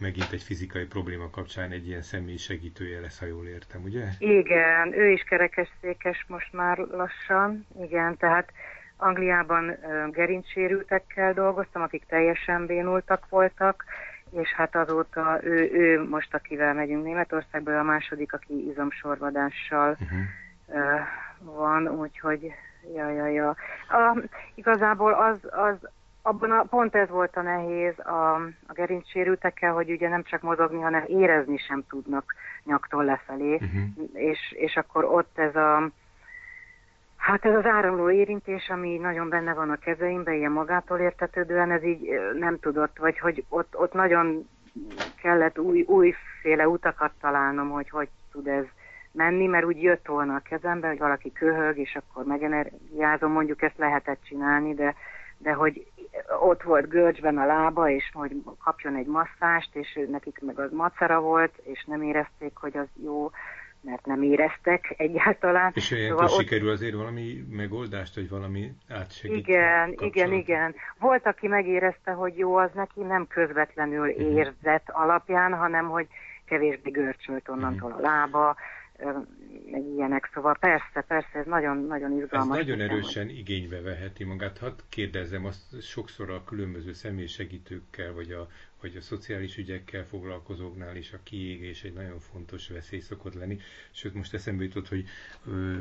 megint 0.00 0.32
egy 0.32 0.42
fizikai 0.42 0.84
probléma 0.84 1.30
kapcsán 1.30 1.70
egy 1.70 1.86
ilyen 1.86 2.02
személy 2.02 2.36
segítője 2.36 3.00
lesz, 3.00 3.18
ha 3.18 3.26
jól 3.26 3.46
értem, 3.46 3.82
ugye? 3.82 4.04
Igen, 4.18 4.92
ő 4.92 5.10
is 5.10 5.22
kerekesszékes 5.22 6.24
most 6.28 6.52
már 6.52 6.78
lassan, 6.78 7.66
igen, 7.82 8.16
tehát 8.16 8.52
Angliában 8.96 9.76
gerincsérültekkel 10.10 11.32
dolgoztam, 11.32 11.82
akik 11.82 12.04
teljesen 12.06 12.66
bénultak 12.66 13.28
voltak, 13.28 13.84
és 14.30 14.52
hát 14.52 14.76
azóta 14.76 15.38
ő, 15.42 15.70
ő 15.72 16.08
most, 16.08 16.34
akivel 16.34 16.74
megyünk 16.74 17.04
Németországba, 17.04 17.78
a 17.78 17.82
második, 17.82 18.32
aki 18.32 18.68
izomsorvadással 18.68 19.96
uh-huh. 20.00 20.18
uh, 20.66 21.00
van, 21.38 21.88
úgyhogy 21.88 22.52
ja, 22.94 23.10
ja, 23.10 23.26
ja. 23.26 23.48
A, 23.88 24.22
igazából 24.54 25.12
az, 25.12 25.38
az 25.50 25.88
abban 26.22 26.50
a, 26.50 26.62
pont 26.62 26.94
ez 26.94 27.08
volt 27.08 27.36
a 27.36 27.42
nehéz 27.42 27.98
a, 27.98 28.34
a 28.66 28.72
gerincsérültekkel, 28.72 29.72
hogy 29.72 29.90
ugye 29.90 30.08
nem 30.08 30.22
csak 30.22 30.42
mozogni, 30.42 30.80
hanem 30.80 31.04
érezni 31.06 31.58
sem 31.58 31.84
tudnak 31.88 32.34
nyaktól 32.64 33.04
lefelé, 33.04 33.54
uh-huh. 33.54 34.08
és, 34.12 34.52
és 34.52 34.76
akkor 34.76 35.04
ott 35.04 35.38
ez 35.38 35.56
a 35.56 35.90
Hát 37.16 37.44
ez 37.44 37.54
az 37.54 37.64
áramló 37.64 38.10
érintés, 38.10 38.68
ami 38.68 38.96
nagyon 38.96 39.28
benne 39.28 39.54
van 39.54 39.70
a 39.70 39.76
kezeimben, 39.76 40.34
ilyen 40.34 40.52
magától 40.52 40.98
értetődően, 40.98 41.70
ez 41.70 41.84
így 41.84 42.08
nem 42.38 42.58
tudott, 42.58 42.98
vagy 42.98 43.18
hogy 43.18 43.44
ott, 43.48 43.78
ott 43.78 43.92
nagyon 43.92 44.48
kellett 45.22 45.58
új, 45.58 45.82
újféle 45.82 46.68
utakat 46.68 47.12
találnom, 47.20 47.70
hogy 47.70 47.90
hogy 47.90 48.08
tud 48.32 48.46
ez 48.46 48.64
menni, 49.12 49.46
mert 49.46 49.64
úgy 49.64 49.82
jött 49.82 50.06
volna 50.06 50.34
a 50.34 50.42
kezembe, 50.48 50.88
hogy 50.88 50.98
valaki 50.98 51.32
köhög, 51.32 51.78
és 51.78 51.96
akkor 51.96 52.24
megenergiázom, 52.24 53.32
mondjuk 53.32 53.62
ezt 53.62 53.78
lehetett 53.78 54.22
csinálni, 54.24 54.74
de 54.74 54.94
de 55.42 55.52
hogy 55.52 55.86
ott 56.40 56.62
volt 56.62 56.88
görcsben 56.88 57.38
a 57.38 57.46
lába, 57.46 57.90
és 57.90 58.10
hogy 58.12 58.32
kapjon 58.64 58.96
egy 58.96 59.06
masszást, 59.06 59.76
és 59.76 59.98
nekik 60.10 60.40
meg 60.40 60.58
az 60.58 60.72
macera 60.72 61.20
volt, 61.20 61.52
és 61.62 61.84
nem 61.86 62.02
érezték, 62.02 62.52
hogy 62.54 62.76
az 62.76 62.88
jó, 63.04 63.30
mert 63.80 64.06
nem 64.06 64.22
éreztek 64.22 64.94
egyáltalán. 64.96 65.72
És 65.74 65.90
ilyenkor 65.90 66.28
szóval 66.28 66.42
sikerül 66.42 66.68
ott... 66.68 66.74
azért 66.74 66.94
valami 66.94 67.44
megoldást, 67.50 68.14
vagy 68.14 68.28
valami 68.28 68.72
átsegít? 68.88 69.36
Igen, 69.36 69.88
kapcsolat. 69.88 70.14
igen, 70.14 70.32
igen. 70.32 70.74
Volt, 70.98 71.26
aki 71.26 71.48
megérezte, 71.48 72.10
hogy 72.10 72.38
jó 72.38 72.56
az 72.56 72.70
neki, 72.74 73.00
nem 73.00 73.26
közvetlenül 73.26 74.08
uh-huh. 74.08 74.36
érzett 74.36 74.88
alapján, 74.88 75.54
hanem 75.54 75.88
hogy 75.88 76.06
kevésbé 76.44 76.90
görcsölt 76.90 77.48
onnantól 77.48 77.90
uh-huh. 77.90 78.06
a 78.06 78.10
lába, 78.10 78.56
meg 79.70 79.84
ilyenek, 79.86 80.30
szóval 80.34 80.56
persze, 80.60 81.04
persze, 81.08 81.38
ez 81.38 81.46
nagyon-nagyon 81.46 82.12
izgalmas. 82.12 82.58
Ez 82.58 82.66
nagyon 82.66 82.80
erősen 82.80 83.26
hogy... 83.26 83.38
igénybe 83.38 83.80
veheti 83.80 84.24
magát. 84.24 84.58
Hadd 84.58 84.78
kérdezzem, 84.88 85.44
azt 85.44 85.82
sokszor 85.82 86.30
a 86.30 86.44
különböző 86.44 86.92
személysegítőkkel, 86.92 88.12
vagy 88.12 88.32
a, 88.32 88.48
vagy 88.80 88.96
a 88.96 89.00
szociális 89.00 89.56
ügyekkel 89.56 90.04
foglalkozóknál 90.04 90.96
is 90.96 91.12
a 91.12 91.18
kiégés 91.22 91.82
egy 91.82 91.92
nagyon 91.92 92.18
fontos 92.18 92.68
veszély 92.68 93.00
szokott 93.00 93.34
lenni. 93.34 93.58
Sőt, 93.90 94.14
most 94.14 94.34
eszembe 94.34 94.62
jutott, 94.62 94.88
hogy 94.88 95.04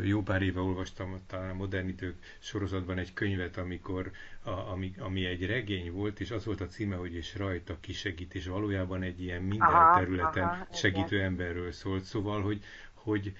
jó 0.03 0.21
pár 0.21 0.41
éve 0.41 0.59
olvastam 0.59 1.19
talán 1.27 1.49
a 1.49 1.53
Modern 1.53 1.87
Idők 1.87 2.15
sorozatban 2.39 2.97
egy 2.97 3.13
könyvet, 3.13 3.57
amikor, 3.57 4.11
a, 4.43 4.49
ami, 4.49 4.93
ami 4.99 5.25
egy 5.25 5.45
regény 5.45 5.91
volt, 5.91 6.19
és 6.19 6.31
az 6.31 6.45
volt 6.45 6.61
a 6.61 6.67
címe, 6.67 6.95
hogy 6.95 7.15
és 7.15 7.35
rajta 7.37 7.77
kisegít, 7.79 8.35
és 8.35 8.47
valójában 8.47 9.01
egy 9.01 9.21
ilyen 9.21 9.41
minden 9.41 9.67
aha, 9.67 9.99
területen 9.99 10.43
aha, 10.43 10.67
segítő 10.73 11.15
igen. 11.15 11.27
emberről 11.27 11.71
szólt. 11.71 12.03
Szóval, 12.03 12.41
hogy, 12.41 12.63
hogy 13.03 13.33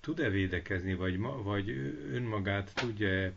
tud-e 0.00 0.28
védekezni, 0.28 0.94
vagy, 0.94 1.18
vagy 1.20 1.94
önmagát 2.12 2.74
tudja 2.74 3.32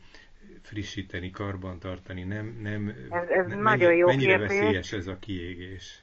frissíteni, 0.62 1.30
karbantartani, 1.30 2.24
nem, 2.24 2.58
nem, 2.62 2.94
ez, 3.10 3.30
ez 3.30 3.48
nem 3.48 3.62
nagyon 3.62 3.96
jó 3.96 4.08
mennyire 4.08 4.38
kérdés. 4.38 4.58
veszélyes 4.60 4.94
ez 4.94 5.08
a 5.08 5.18
kiégés? 5.20 6.02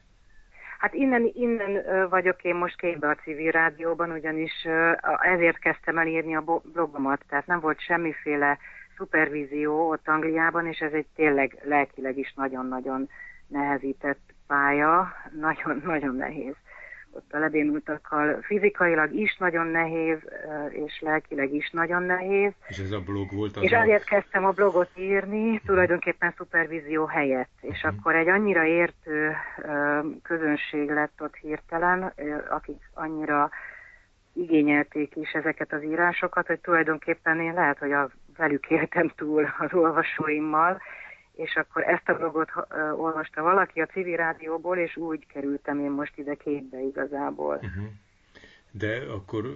Hát 0.79 0.95
innen, 0.95 1.31
innen 1.35 1.85
vagyok 2.09 2.43
én 2.43 2.55
most 2.55 2.77
képbe 2.77 3.09
a 3.09 3.15
civil 3.15 3.51
rádióban, 3.51 4.11
ugyanis 4.11 4.67
ezért 5.21 5.59
kezdtem 5.59 5.99
el 5.99 6.07
írni 6.07 6.37
a 6.37 6.61
blogomat, 6.73 7.25
tehát 7.29 7.47
nem 7.47 7.61
volt 7.61 7.81
semmiféle 7.81 8.59
szupervízió 8.97 9.89
ott 9.91 10.09
Angliában, 10.09 10.67
és 10.67 10.79
ez 10.79 10.93
egy 10.93 11.07
tényleg 11.15 11.59
lelkileg 11.63 12.19
is 12.19 12.33
nagyon-nagyon 12.37 13.09
nehezített 13.47 14.35
pálya, 14.47 15.13
nagyon-nagyon 15.41 16.17
nehéz 16.17 16.55
ott 17.15 17.33
a 17.33 17.39
lebénultakkal 17.39 18.39
fizikailag 18.43 19.13
is 19.13 19.37
nagyon 19.37 19.67
nehéz, 19.67 20.19
és 20.71 21.01
lelkileg 21.01 21.55
is 21.55 21.71
nagyon 21.71 22.03
nehéz. 22.03 22.53
És 22.69 22.79
ez 22.79 22.91
a 22.91 23.01
blog 23.01 23.33
volt 23.33 23.57
az 23.57 23.63
És 23.63 23.73
azért 23.73 24.05
kezdtem 24.05 24.45
a 24.45 24.51
blogot 24.51 24.91
írni, 24.95 25.61
tulajdonképpen 25.67 26.35
szupervízió 26.37 27.05
helyett. 27.05 27.51
És 27.61 27.83
uh-huh. 27.83 27.99
akkor 27.99 28.15
egy 28.15 28.29
annyira 28.29 28.65
értő 28.65 29.37
közönség 30.23 30.91
lett 30.91 31.23
ott 31.23 31.35
hirtelen, 31.35 32.13
akik 32.51 32.83
annyira 32.95 33.51
igényelték 34.33 35.17
is 35.17 35.33
ezeket 35.33 35.73
az 35.73 35.83
írásokat, 35.83 36.47
hogy 36.47 36.61
tulajdonképpen 36.61 37.41
én 37.41 37.55
lehet, 37.55 37.79
hogy 37.79 37.93
a 37.93 38.11
velük 38.37 38.71
éltem 38.71 39.13
túl 39.17 39.55
az 39.59 39.73
olvasóimmal, 39.73 40.81
és 41.35 41.57
akkor 41.57 41.83
ezt 41.83 42.09
a 42.09 42.17
blogot 42.17 42.51
uh, 42.57 43.01
olvasta 43.01 43.43
valaki 43.43 43.81
a 43.81 43.87
civil 43.87 44.17
rádióból, 44.17 44.79
és 44.79 44.97
úgy 44.97 45.27
kerültem 45.27 45.79
én 45.81 45.91
most 45.91 46.19
ide 46.19 46.35
képbe 46.35 46.81
igazából. 46.81 47.55
Uh-huh. 47.55 47.85
De 48.71 49.03
akkor 49.11 49.47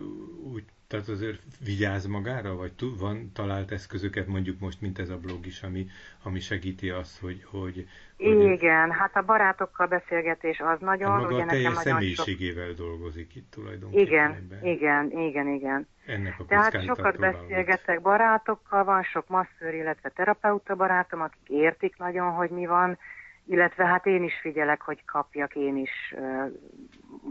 úgy 0.53 0.65
tehát 0.89 1.09
azért 1.09 1.41
vigyáz 1.65 2.07
magára, 2.07 2.57
vagy 2.57 2.73
van 2.99 3.33
talált 3.35 3.71
eszközöket, 3.71 4.27
mondjuk 4.27 4.61
most, 4.61 4.81
mint 4.81 4.99
ez 4.99 5.09
a 5.09 5.19
blog 5.19 5.47
is, 5.47 5.63
ami, 5.63 5.87
ami 6.23 6.41
segíti 6.41 6.91
azt, 6.91 7.21
hogy, 7.21 7.45
hogy, 7.51 7.89
hogy... 8.17 8.45
Igen, 8.45 8.91
hát 8.91 9.17
a 9.17 9.23
barátokkal 9.23 9.87
beszélgetés 9.87 10.61
az 10.61 10.81
nagyon... 10.81 11.11
Hát 11.11 11.21
maga 11.21 11.35
ugye 11.35 11.43
a 11.43 11.47
teljes 11.47 11.77
személyiségével 11.77 12.69
sok... 12.69 12.77
dolgozik 12.77 13.35
itt 13.35 13.51
tulajdonképpen. 13.51 14.07
Igen, 14.07 14.33
ebben. 14.33 14.65
igen, 14.67 15.11
igen, 15.11 15.49
igen. 15.49 15.89
Ennek 16.07 16.35
a 16.39 16.45
Tehát 16.45 16.85
sokat 16.85 17.19
beszélgetek 17.19 18.01
barátokkal, 18.01 18.85
van 18.85 19.03
sok 19.03 19.29
masszőr, 19.29 19.75
illetve 19.75 20.09
terapeuta 20.09 20.75
barátom, 20.75 21.21
akik 21.21 21.49
értik 21.49 21.97
nagyon, 21.97 22.33
hogy 22.33 22.51
mi 22.51 22.67
van, 22.67 22.99
illetve 23.45 23.87
hát 23.87 24.07
én 24.07 24.23
is 24.23 24.39
figyelek, 24.41 24.81
hogy 24.81 25.05
kapjak 25.05 25.55
én 25.55 25.77
is 25.77 26.15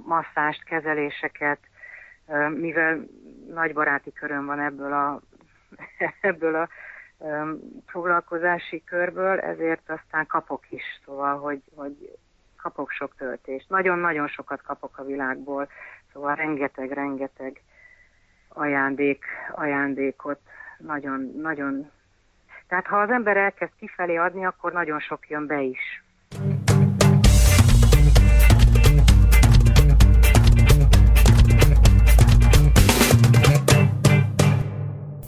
masszást, 0.06 0.64
kezeléseket, 0.64 1.60
mivel 2.50 3.08
nagy 3.54 3.74
baráti 3.74 4.14
köröm 4.14 4.46
van 4.46 4.60
ebből 4.60 4.94
a, 4.94 5.22
ebből 6.22 6.56
a 6.56 6.70
foglalkozási 7.86 8.84
körből, 8.84 9.40
ezért 9.40 9.90
aztán 9.90 10.26
kapok 10.28 10.72
is, 10.72 10.84
szóval, 11.06 11.38
hogy, 11.38 11.62
hogy 11.76 12.18
kapok 12.62 12.92
sok 12.92 13.16
töltést. 13.16 13.70
Nagyon-nagyon 13.70 14.28
sokat 14.28 14.62
kapok 14.62 14.98
a 14.98 15.04
világból, 15.04 15.68
szóval 16.14 16.36
rengeteg-rengeteg 16.36 17.62
ajándék, 18.48 19.26
ajándékot, 19.52 20.40
nagyon, 20.78 21.32
nagyon. 21.42 21.92
Tehát 22.68 22.88
ha 22.88 23.02
az 23.02 23.10
ember 23.10 23.38
elkezd 23.38 23.72
kifelé 23.80 24.16
adni, 24.16 24.46
akkor 24.46 24.72
nagyon 24.72 25.00
sok 25.00 25.30
jön 25.30 25.48
be 25.48 25.62
is. 25.62 26.04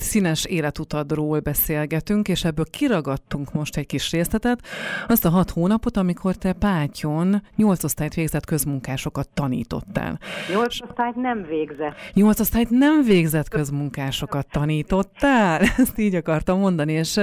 Színes 0.10 0.46
életutadról 0.46 1.40
beszélgetünk, 1.40 2.28
és 2.28 2.44
ebből 2.44 2.66
kiragadtunk 2.72 3.54
most 3.54 3.78
egy 3.78 3.86
kis 3.86 4.12
részletet, 4.12 4.60
azt 5.08 5.26
a 5.26 5.30
hat 5.30 5.50
hónapot, 5.50 5.98
amikor 5.98 6.36
te 6.36 6.54
Pátyon 6.54 7.42
nyolc 7.56 7.84
osztályt 7.84 8.14
végzett 8.14 8.46
közmunkásokat 8.46 9.30
tanítottál. 9.34 10.20
Nyolc 10.54 10.82
osztályt 10.82 11.16
nem 11.16 11.46
végzett. 11.50 11.96
Nyolc 12.14 12.40
osztályt 12.40 12.70
nem 12.70 13.04
végzett 13.04 13.48
közmunkásokat 13.48 14.48
tanítottál? 14.52 15.62
Ezt 15.84 16.00
így 16.00 16.16
akartam 16.16 16.60
mondani, 16.60 16.92
és 16.92 17.20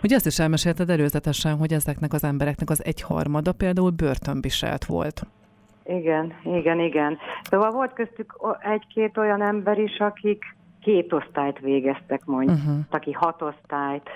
hogy 0.00 0.12
azt 0.12 0.26
is 0.26 0.38
elmesélted 0.38 0.90
előzetesen, 0.90 1.56
hogy 1.56 1.72
ezeknek 1.72 2.12
az 2.12 2.24
embereknek 2.24 2.70
az 2.70 2.84
egyharmada 2.84 3.52
például 3.52 3.90
börtönviselt 3.90 4.84
volt. 4.84 5.26
Igen, 5.84 6.34
igen, 6.44 6.80
igen. 6.80 7.18
Szóval 7.42 7.70
volt 7.70 7.92
köztük 7.92 8.36
egy-két 8.60 9.18
olyan 9.18 9.42
ember 9.42 9.78
is, 9.78 9.98
akik 9.98 10.56
két 10.88 11.12
osztályt 11.12 11.58
végeztek 11.58 12.24
mondjuk, 12.24 12.56
uh-huh. 12.56 12.78
aki 12.90 13.12
hat 13.12 13.42
osztályt. 13.42 14.08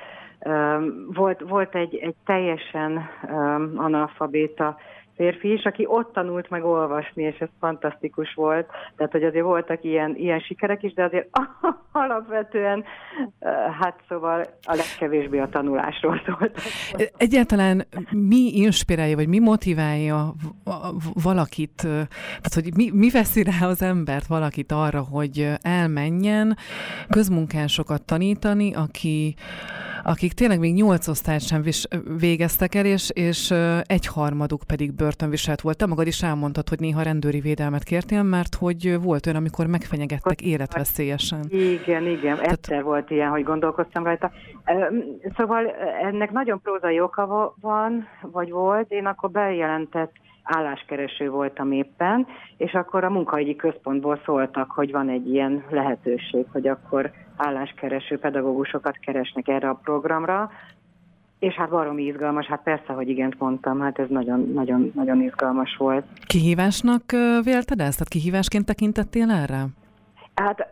Volt, 1.15 1.41
volt 1.41 1.75
egy, 1.75 1.97
egy 1.97 2.15
teljesen 2.25 3.09
analfabéta 3.77 4.77
férfi 5.17 5.53
is, 5.53 5.65
aki 5.65 5.85
ott 5.89 6.13
tanult 6.13 6.51
meg 6.51 6.65
olvasni, 6.65 7.23
és 7.23 7.39
ez 7.39 7.49
fantasztikus 7.61 8.35
volt. 8.35 8.67
Tehát, 8.97 9.13
hogy 9.13 9.23
azért 9.23 9.45
voltak 9.45 9.85
ilyen, 9.85 10.15
ilyen 10.17 10.41
sikerek 10.41 10.83
is, 10.83 10.95
de 10.95 11.05
azért 11.05 11.29
alapvetően, 11.93 12.85
hát 13.81 14.01
szóval 14.09 14.47
a 14.63 14.75
legkevésbé 14.75 15.39
a 15.39 15.49
tanulásról 15.49 16.21
szólt. 16.27 16.61
Egyáltalán 17.17 17.87
mi 18.11 18.51
inspirálja, 18.55 19.17
vagy 19.17 19.29
mi 19.29 19.39
motiválja 19.39 20.33
valakit, 21.23 21.75
tehát, 21.77 22.55
hogy 22.55 22.75
mi, 22.77 22.91
mi 22.93 23.11
veszi 23.11 23.43
rá 23.43 23.67
az 23.67 23.83
embert 23.83 24.27
valakit 24.27 24.73
arra, 24.73 25.01
hogy 25.01 25.49
elmenjen 25.63 26.57
közmunkásokat 27.09 28.03
tanítani, 28.03 28.75
aki 28.75 29.35
akik 30.03 30.33
tényleg 30.33 30.59
még 30.59 30.75
nyolc 30.75 31.09
osztályt 31.09 31.41
sem 31.41 31.63
vis- 31.63 31.89
végeztek 32.19 32.75
el, 32.75 32.85
és, 32.85 33.11
és 33.15 33.55
egyharmaduk 33.87 34.63
pedig 34.67 34.93
börtönviselt 34.95 35.61
volt. 35.61 35.77
Te 35.77 35.87
magad 35.87 36.07
is 36.07 36.23
elmondtad, 36.23 36.69
hogy 36.69 36.81
néha 36.81 37.03
rendőri 37.03 37.41
védelmet 37.41 37.83
kértél, 37.83 38.23
mert 38.23 38.55
hogy 38.55 38.99
volt 39.03 39.27
olyan, 39.27 39.39
amikor 39.39 39.67
megfenyegettek 39.67 40.43
életveszélyesen. 40.43 41.45
Igen, 41.49 42.07
igen, 42.07 42.37
Tehát... 42.37 42.53
egyszer 42.53 42.83
volt 42.83 43.11
ilyen, 43.11 43.31
hogy 43.31 43.43
gondolkoztam 43.43 44.05
rajta. 44.05 44.31
Szóval 45.37 45.75
ennek 46.03 46.31
nagyon 46.31 46.61
prózai 46.61 47.01
oka 47.01 47.55
van, 47.61 48.07
vagy 48.21 48.51
volt. 48.51 48.91
Én 48.91 49.07
akkor 49.07 49.31
bejelentett 49.31 50.13
álláskereső 50.43 51.31
voltam 51.31 51.73
éppen, 51.73 52.27
és 52.57 52.73
akkor 52.73 53.05
a 53.05 53.11
munkahogyi 53.11 53.57
központból 53.57 54.21
szóltak, 54.25 54.71
hogy 54.71 54.91
van 54.91 55.09
egy 55.09 55.29
ilyen 55.29 55.65
lehetőség, 55.71 56.47
hogy 56.53 56.69
akkor 56.69 57.11
álláskereső 57.37 58.19
pedagógusokat 58.19 58.99
keresnek 58.99 59.49
erre 59.49 59.69
a 59.69 59.81
programra, 59.83 60.51
és 61.39 61.55
hát 61.55 61.69
baromi 61.69 62.03
izgalmas, 62.03 62.47
hát 62.47 62.63
persze, 62.63 62.93
hogy 62.93 63.09
igent 63.09 63.39
mondtam, 63.39 63.81
hát 63.81 63.99
ez 63.99 64.09
nagyon-nagyon 64.09 65.23
izgalmas 65.23 65.77
volt. 65.77 66.05
Kihívásnak 66.27 67.03
vélted 67.43 67.81
ezt? 67.81 67.99
Tehát 67.99 68.09
kihívásként 68.09 68.65
tekintettél 68.65 69.31
erre? 69.31 69.65
Hát 70.35 70.69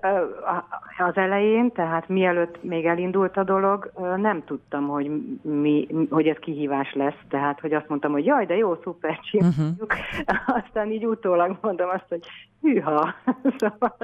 az 0.98 1.16
elején, 1.16 1.72
tehát 1.72 2.08
mielőtt 2.08 2.62
még 2.62 2.86
elindult 2.86 3.36
a 3.36 3.44
dolog, 3.44 3.92
nem 4.16 4.44
tudtam, 4.44 4.88
hogy, 4.88 5.10
mi, 5.42 5.86
hogy 6.10 6.26
ez 6.26 6.36
kihívás 6.36 6.92
lesz, 6.92 7.18
tehát 7.28 7.60
hogy 7.60 7.72
azt 7.72 7.88
mondtam, 7.88 8.12
hogy 8.12 8.24
jaj, 8.24 8.46
de 8.46 8.56
jó, 8.56 8.74
szuper, 8.82 9.20
csináljuk. 9.20 9.92
Uh-huh. 9.92 10.56
Aztán 10.64 10.90
így 10.90 11.06
utólag 11.06 11.58
mondom 11.60 11.88
azt, 11.88 12.06
hogy 12.08 12.26
hűha. 12.60 13.14
szóval, 13.58 13.96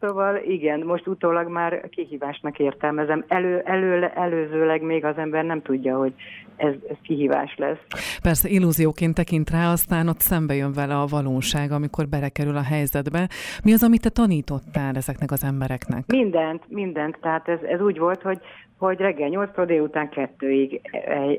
szóval 0.00 0.36
igen, 0.36 0.80
most 0.80 1.06
utólag 1.06 1.48
már 1.48 1.88
kihívásnak 1.88 2.58
értelmezem. 2.58 3.24
Elő, 3.28 3.58
elő, 3.64 4.04
előzőleg 4.04 4.82
még 4.82 5.04
az 5.04 5.16
ember 5.16 5.44
nem 5.44 5.62
tudja, 5.62 5.98
hogy 5.98 6.14
ez, 6.56 6.74
ez 6.88 6.96
kihívás 7.02 7.54
lesz. 7.56 7.78
Persze 8.22 8.48
illúzióként 8.48 9.14
tekint 9.14 9.50
rá, 9.50 9.70
aztán 9.70 10.08
ott 10.08 10.18
szembe 10.18 10.54
jön 10.54 10.72
vele 10.72 11.00
a 11.00 11.06
valóság, 11.06 11.70
amikor 11.70 12.08
belekerül 12.08 12.56
a 12.56 12.62
helyzetbe. 12.62 13.28
Mi 13.64 13.72
az, 13.72 13.82
amit 13.82 14.02
te 14.02 14.08
tanítottál 14.08 14.96
ezeknek 14.96 15.30
az 15.30 15.44
embereknek? 15.44 16.04
Mindent, 16.06 16.62
mindent. 16.68 17.18
Tehát 17.20 17.48
ez, 17.48 17.58
ez 17.62 17.80
úgy 17.80 17.98
volt, 17.98 18.22
hogy, 18.22 18.40
hogy 18.78 18.98
reggel 18.98 19.28
8 19.28 19.66
délután 19.66 20.08
kettőig 20.08 20.80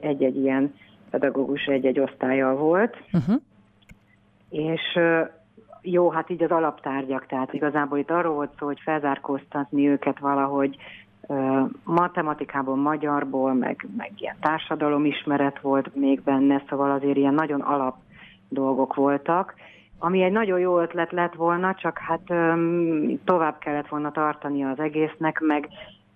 egy-egy 0.01 0.37
ilyen 0.37 0.73
pedagógus 1.09 1.65
egy-egy 1.65 1.99
osztálya 1.99 2.55
volt. 2.55 2.97
Uh-huh. 3.13 3.41
És 4.49 4.99
jó, 5.81 6.09
hát 6.09 6.29
így 6.29 6.43
az 6.43 6.51
alaptárgyak, 6.51 7.25
tehát 7.25 7.53
igazából 7.53 7.97
itt 7.97 8.11
arról 8.11 8.33
volt 8.33 8.51
szó, 8.59 8.65
hogy 8.65 8.79
felzárkóztatni 8.83 9.87
őket 9.87 10.19
valahogy 10.19 10.77
matematikából, 11.83 12.75
magyarból, 12.75 13.53
meg, 13.53 13.87
meg 13.97 14.11
ilyen 14.17 14.35
társadalomismeret 14.39 15.59
volt 15.61 15.95
még 15.95 16.21
benne, 16.21 16.63
szóval 16.69 16.91
azért 16.91 17.17
ilyen 17.17 17.33
nagyon 17.33 17.61
alap 17.61 17.95
dolgok 18.49 18.95
voltak, 18.95 19.53
ami 19.99 20.21
egy 20.21 20.31
nagyon 20.31 20.59
jó 20.59 20.79
ötlet 20.79 21.11
lett 21.11 21.33
volna, 21.33 21.75
csak 21.75 21.97
hát 21.97 22.21
öm, 22.27 23.19
tovább 23.23 23.57
kellett 23.57 23.87
volna 23.87 24.11
tartani 24.11 24.63
az 24.63 24.79
egésznek, 24.79 25.39
meg, 25.39 25.67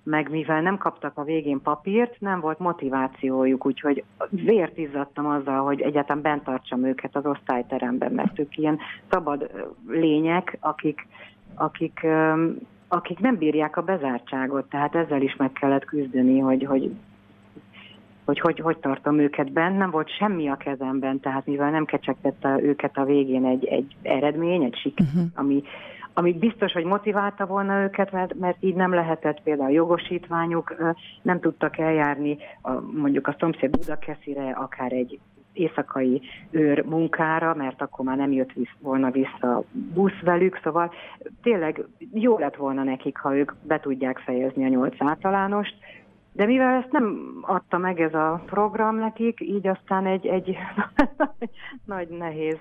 meg 0.06 0.30
mivel 0.30 0.62
nem 0.62 0.78
kaptak 0.78 1.18
a 1.18 1.24
végén 1.24 1.62
papírt, 1.62 2.20
nem 2.20 2.40
volt 2.40 2.60
motivációjuk, 2.60 3.66
úgyhogy 3.66 4.04
vért 4.30 4.78
izzadtam 4.78 5.26
azzal, 5.26 5.64
hogy 5.64 5.82
egyáltalán 5.82 6.22
bent 6.22 6.44
tartsam 6.44 6.86
őket 6.86 7.16
az 7.16 7.26
osztályteremben, 7.26 8.12
mert 8.12 8.40
ők 8.40 8.58
ilyen 8.58 8.80
szabad 9.10 9.50
lények, 9.88 10.58
akik, 10.60 11.08
akik 11.56 12.08
akik 12.88 13.20
nem 13.20 13.38
bírják 13.38 13.78
a 13.78 13.82
bezártságot, 13.82 14.70
tehát 14.70 14.96
ezzel 14.96 15.22
is 15.22 15.36
meg 15.36 15.52
kellett 15.52 15.86
küzdeni, 15.86 16.40
hogy 16.40 16.64
hogy, 16.64 16.92
hogy, 18.26 18.40
hogy, 18.40 18.60
hogy 18.60 18.78
tartom 18.78 19.20
őket 19.20 19.52
bent. 19.52 19.78
Nem 19.78 19.92
volt 19.92 20.18
semmi 20.18 20.48
a 20.48 20.56
kezemben, 20.56 21.20
tehát 21.20 21.46
mivel 21.46 21.72
nem 21.72 21.86
kecsegtette 21.86 22.60
őket 22.62 22.98
a 22.98 23.06
végén 23.06 23.46
egy, 23.46 23.66
egy 23.66 23.96
eredmény, 24.02 24.64
egy 24.64 24.76
siker, 24.76 25.06
uh-huh. 25.06 25.30
ami, 25.36 25.64
ami 26.18 26.34
biztos, 26.34 26.72
hogy 26.72 26.84
motiválta 26.84 27.46
volna 27.46 27.82
őket, 27.82 28.12
mert, 28.12 28.34
mert 28.40 28.58
így 28.60 28.76
nem 28.76 28.94
lehetett 28.94 29.42
például 29.42 29.72
jogosítványuk, 29.72 30.76
nem 31.22 31.40
tudtak 31.40 31.78
eljárni 31.78 32.38
a, 32.62 32.72
mondjuk 32.72 33.28
a 33.28 33.36
szomszéd 33.40 33.70
Budakeszire, 33.70 34.52
akár 34.52 34.92
egy 34.92 35.20
éjszakai 35.54 36.22
őr 36.52 36.86
munkára, 36.86 37.54
mert 37.56 37.82
akkor 37.82 38.06
már 38.06 38.18
nem 38.18 38.32
jött 38.32 38.54
visz, 38.54 38.76
volna 38.80 39.12
vissza 39.12 39.64
busz 39.72 40.20
velük, 40.22 40.60
szóval 40.64 40.94
tényleg 41.42 41.86
jó 42.14 42.38
lett 42.38 42.56
volna 42.56 42.84
nekik, 42.84 43.18
ha 43.18 43.36
ők 43.36 43.52
be 43.62 43.80
tudják 43.80 44.20
fejezni 44.20 44.66
a 44.66 44.68
nyolc 44.68 44.96
általánost, 44.98 45.76
de 46.32 46.46
mivel 46.46 46.82
ezt 46.82 46.92
nem 46.92 47.38
adta 47.42 47.78
meg 47.78 48.00
ez 48.00 48.14
a 48.14 48.44
program 48.46 48.96
nekik, 48.96 49.42
így 49.42 49.68
aztán 49.68 50.06
egy, 50.06 50.26
egy 50.26 50.58
nagy 51.86 52.08
nehéz 52.08 52.58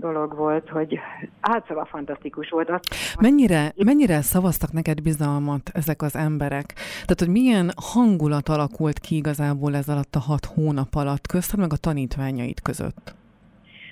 dolog 0.00 0.36
volt, 0.36 0.68
hogy 0.68 0.98
hát 1.40 1.66
szóval 1.66 1.84
fantasztikus 1.84 2.48
volt. 2.48 2.70
Azt, 2.70 2.84
mennyire, 3.20 3.72
mennyire 3.84 4.20
szavaztak 4.20 4.72
neked 4.72 5.02
bizalmat 5.02 5.70
ezek 5.72 6.02
az 6.02 6.16
emberek? 6.16 6.66
Tehát, 6.92 7.18
hogy 7.18 7.28
milyen 7.28 7.70
hangulat 7.92 8.48
alakult 8.48 8.98
ki 8.98 9.16
igazából 9.16 9.74
ez 9.74 9.88
alatt 9.88 10.14
a 10.14 10.20
hat 10.20 10.44
hónap 10.44 10.94
alatt 10.94 11.26
közted 11.26 11.58
meg 11.58 11.72
a 11.72 11.76
tanítványait 11.76 12.60
között? 12.60 13.14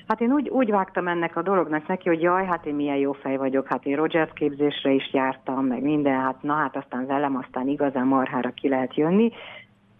Hát 0.08 0.20
én 0.20 0.32
úgy, 0.32 0.48
úgy 0.48 0.70
vágtam 0.70 1.08
ennek 1.08 1.36
a 1.36 1.42
dolognak 1.42 1.86
neki, 1.86 2.08
hogy 2.08 2.22
jaj, 2.22 2.46
hát 2.46 2.66
én 2.66 2.74
milyen 2.74 2.96
jó 2.96 3.12
fej 3.12 3.36
vagyok, 3.36 3.66
hát 3.66 3.86
én 3.86 3.96
Rogers 3.96 4.30
képzésre 4.34 4.90
is 4.90 5.12
jártam, 5.12 5.66
meg 5.66 5.82
minden, 5.82 6.20
hát 6.20 6.42
na 6.42 6.54
hát 6.54 6.76
aztán 6.76 7.06
velem 7.06 7.36
aztán 7.36 7.68
igazán 7.68 8.06
marhára 8.06 8.50
ki 8.50 8.68
lehet 8.68 8.96
jönni, 8.96 9.32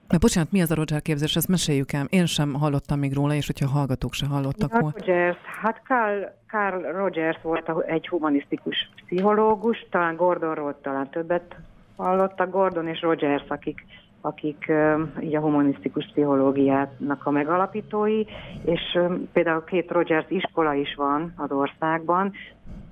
Na, 0.09 0.19
bocsánat, 0.19 0.53
mi 0.53 0.63
az 0.63 0.71
a 0.71 0.75
Roger 0.75 1.03
képzés? 1.03 1.37
Ezt 1.37 1.49
meséljük 1.49 1.93
el. 1.93 2.07
Én 2.09 2.27
sem 2.27 2.55
hallottam 2.55 2.99
még 2.99 3.15
róla, 3.15 3.35
és 3.35 3.47
hogyha 3.47 3.67
a 3.67 3.79
hallgatók 3.79 4.13
se 4.13 4.27
hallottak 4.27 4.73
ja, 4.73 4.79
Rogers, 4.79 5.37
hát 5.63 5.81
Carl, 5.85 6.23
Carl 6.47 6.99
Rogers 6.99 7.39
volt 7.43 7.73
egy 7.87 8.09
humanisztikus 8.09 8.91
pszichológus, 9.05 9.87
talán 9.91 10.17
Gordonról 10.17 10.79
talán 10.83 11.11
többet 11.11 11.57
hallottak, 11.97 12.51
Gordon 12.51 12.87
és 12.89 13.01
Rogers, 13.01 13.45
akik 13.49 13.85
akik 14.21 14.73
így 15.21 15.37
a 15.37 15.41
humanisztikus 15.41 16.07
pszichológiának 16.11 17.27
a 17.27 17.31
megalapítói, 17.31 18.25
és 18.65 18.99
például 19.33 19.65
két 19.65 19.91
Rogers 19.91 20.27
iskola 20.29 20.75
is 20.75 20.95
van 20.95 21.33
az 21.37 21.51
országban, 21.51 22.33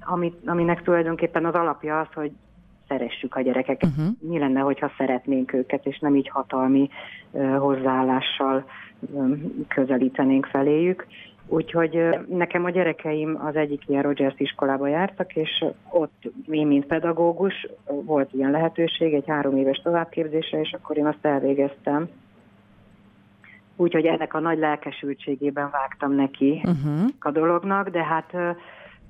amit, 0.00 0.36
aminek 0.46 0.82
tulajdonképpen 0.82 1.44
az 1.44 1.54
alapja 1.54 2.00
az, 2.00 2.06
hogy 2.14 2.32
szeressük 2.88 3.34
a 3.34 3.40
gyerekeket. 3.40 3.90
Uh-huh. 3.90 4.14
Mi 4.20 4.38
lenne, 4.38 4.60
hogyha 4.60 4.92
szeretnénk 4.98 5.52
őket, 5.52 5.86
és 5.86 5.98
nem 5.98 6.16
így 6.16 6.28
hatalmi 6.28 6.88
hozzáállással 7.58 8.64
közelítenénk 9.68 10.46
feléjük. 10.46 11.06
Úgyhogy 11.48 12.08
nekem 12.28 12.64
a 12.64 12.70
gyerekeim 12.70 13.38
az 13.44 13.56
egyik 13.56 13.88
ilyen 13.88 14.02
Rogers 14.02 14.34
iskolába 14.36 14.86
jártak, 14.86 15.36
és 15.36 15.64
ott 15.90 16.32
én, 16.50 16.66
mint 16.66 16.86
pedagógus, 16.86 17.66
volt 17.86 18.32
ilyen 18.32 18.50
lehetőség, 18.50 19.14
egy 19.14 19.26
három 19.26 19.56
éves 19.56 19.80
továbbképzésre, 19.82 20.60
és 20.60 20.72
akkor 20.72 20.96
én 20.96 21.06
azt 21.06 21.24
elvégeztem. 21.24 22.08
Úgyhogy 23.76 24.06
ennek 24.06 24.34
a 24.34 24.40
nagy 24.40 24.58
lelkesültségében 24.58 25.70
vágtam 25.70 26.12
neki 26.12 26.62
uh-huh. 26.64 27.08
a 27.18 27.30
dolognak, 27.30 27.88
de 27.88 28.04
hát 28.04 28.36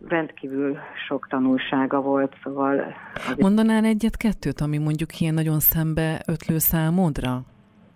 rendkívül 0.08 0.78
sok 1.08 1.26
tanulsága 1.28 2.00
volt, 2.00 2.36
szóval... 2.42 2.94
Mondanál 3.36 3.84
egyet-kettőt, 3.84 4.60
ami 4.60 4.78
mondjuk 4.78 5.20
ilyen 5.20 5.34
nagyon 5.34 5.60
szembe 5.60 6.22
ötlő 6.26 6.58
számodra, 6.58 7.42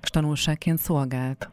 és 0.03 0.09
tanulságként 0.09 0.79
szolgált? 0.79 1.51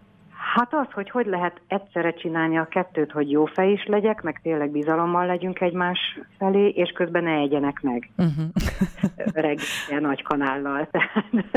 Hát 0.57 0.73
az, 0.73 0.87
hogy 0.91 1.09
hogy 1.09 1.25
lehet 1.25 1.61
egyszerre 1.67 2.13
csinálni 2.13 2.57
a 2.57 2.67
kettőt, 2.67 3.11
hogy 3.11 3.31
jó 3.31 3.45
fej 3.45 3.71
is 3.71 3.85
legyek, 3.85 4.21
meg 4.21 4.39
tényleg 4.43 4.71
bizalommal 4.71 5.25
legyünk 5.25 5.61
egymás 5.61 5.99
felé, 6.37 6.67
és 6.67 6.91
közben 6.91 7.23
ne 7.23 7.31
egyenek 7.31 7.81
meg. 7.81 8.09
Uh-huh. 8.17 8.45
Reggel 9.45 9.99
nagy 9.99 10.23
kanállal. 10.23 10.89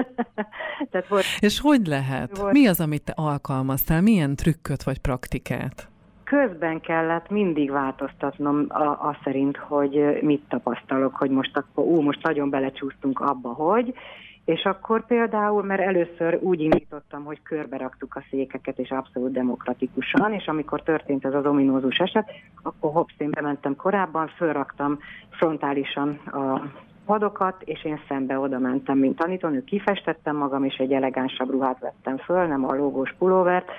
Tehát 0.90 1.08
volt, 1.08 1.24
és 1.38 1.60
hogy 1.60 1.86
lehet? 1.86 2.38
Volt, 2.38 2.52
Mi 2.52 2.66
az, 2.66 2.80
amit 2.80 3.04
te 3.04 3.12
alkalmaztál? 3.16 4.00
Milyen 4.00 4.36
trükköt 4.36 4.82
vagy 4.82 4.98
praktikát? 4.98 5.88
Közben 6.30 6.80
kellett 6.80 7.30
mindig 7.30 7.70
változtatnom 7.70 8.66
a, 8.68 9.16
szerint, 9.24 9.56
hogy 9.56 10.18
mit 10.22 10.42
tapasztalok, 10.48 11.14
hogy 11.14 11.30
most 11.30 11.56
akkor, 11.56 11.84
ú, 11.84 12.00
most 12.00 12.22
nagyon 12.22 12.50
belecsúsztunk 12.50 13.20
abba, 13.20 13.48
hogy, 13.48 13.94
és 14.44 14.62
akkor 14.62 15.06
például, 15.06 15.62
mert 15.62 15.80
először 15.80 16.38
úgy 16.42 16.60
indítottam, 16.60 17.24
hogy 17.24 17.42
körbe 17.42 17.76
raktuk 17.76 18.14
a 18.14 18.24
székeket, 18.30 18.78
és 18.78 18.90
abszolút 18.90 19.32
demokratikusan, 19.32 20.32
és 20.32 20.46
amikor 20.46 20.82
történt 20.82 21.24
ez 21.24 21.34
az 21.34 21.46
ominózus 21.46 21.96
eset, 21.96 22.30
akkor 22.62 22.92
hopp, 22.92 23.08
én 23.18 23.30
bementem 23.30 23.76
korábban, 23.76 24.28
fölraktam 24.28 24.98
frontálisan 25.30 26.08
a 26.14 26.62
padokat, 27.06 27.62
és 27.64 27.84
én 27.84 28.00
szembe 28.08 28.38
oda 28.38 28.58
mentem, 28.58 28.98
mint 28.98 29.16
tanítónő, 29.16 29.64
kifestettem 29.64 30.36
magam, 30.36 30.64
és 30.64 30.74
egy 30.74 30.92
elegánsabb 30.92 31.50
ruhát 31.50 31.78
vettem 31.78 32.16
föl, 32.16 32.46
nem 32.46 32.64
a 32.64 32.74
lógós 32.74 33.14
pulóvert, 33.18 33.70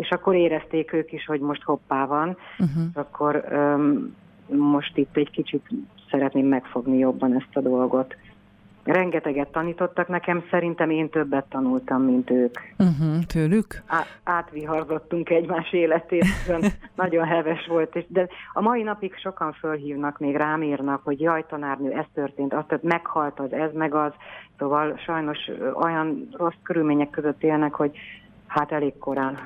és 0.00 0.10
akkor 0.10 0.34
érezték 0.34 0.92
ők 0.92 1.12
is, 1.12 1.24
hogy 1.24 1.40
most 1.40 1.62
hoppá 1.62 2.06
van, 2.06 2.36
uh-huh. 2.58 2.84
akkor 2.92 3.44
um, 3.52 4.16
most 4.56 4.96
itt 4.96 5.16
egy 5.16 5.30
kicsit 5.30 5.68
szeretném 6.10 6.46
megfogni 6.46 6.98
jobban 6.98 7.34
ezt 7.34 7.56
a 7.56 7.60
dolgot. 7.60 8.16
Rengeteget 8.84 9.48
tanítottak 9.48 10.08
nekem, 10.08 10.44
szerintem 10.50 10.90
én 10.90 11.08
többet 11.08 11.44
tanultam, 11.48 12.02
mint 12.02 12.30
ők. 12.30 12.58
Uh-huh, 12.78 13.24
tőlük? 13.26 13.82
Á, 13.86 14.04
átviharzottunk 14.22 15.30
egymás 15.30 15.72
életét, 15.72 16.24
nagyon 16.94 17.26
heves 17.26 17.66
volt, 17.66 17.96
és, 17.96 18.04
de 18.08 18.28
a 18.52 18.60
mai 18.60 18.82
napig 18.82 19.14
sokan 19.16 19.52
fölhívnak, 19.52 20.18
még 20.18 20.36
rám 20.36 20.62
írnak, 20.62 21.00
hogy 21.04 21.20
jaj, 21.20 21.44
tanárnő, 21.48 21.90
ez 21.92 22.04
történt, 22.14 22.54
azt 22.54 22.66
tehát 22.66 22.84
meghalt 22.84 23.40
az, 23.40 23.52
ez 23.52 23.70
meg 23.72 23.94
az, 23.94 24.12
szóval 24.58 24.96
sajnos 25.04 25.38
olyan 25.74 26.28
rossz 26.32 26.58
körülmények 26.62 27.10
között 27.10 27.42
élnek, 27.42 27.74
hogy 27.74 27.98
hát 28.46 28.72
elég 28.72 28.98
korán, 28.98 29.38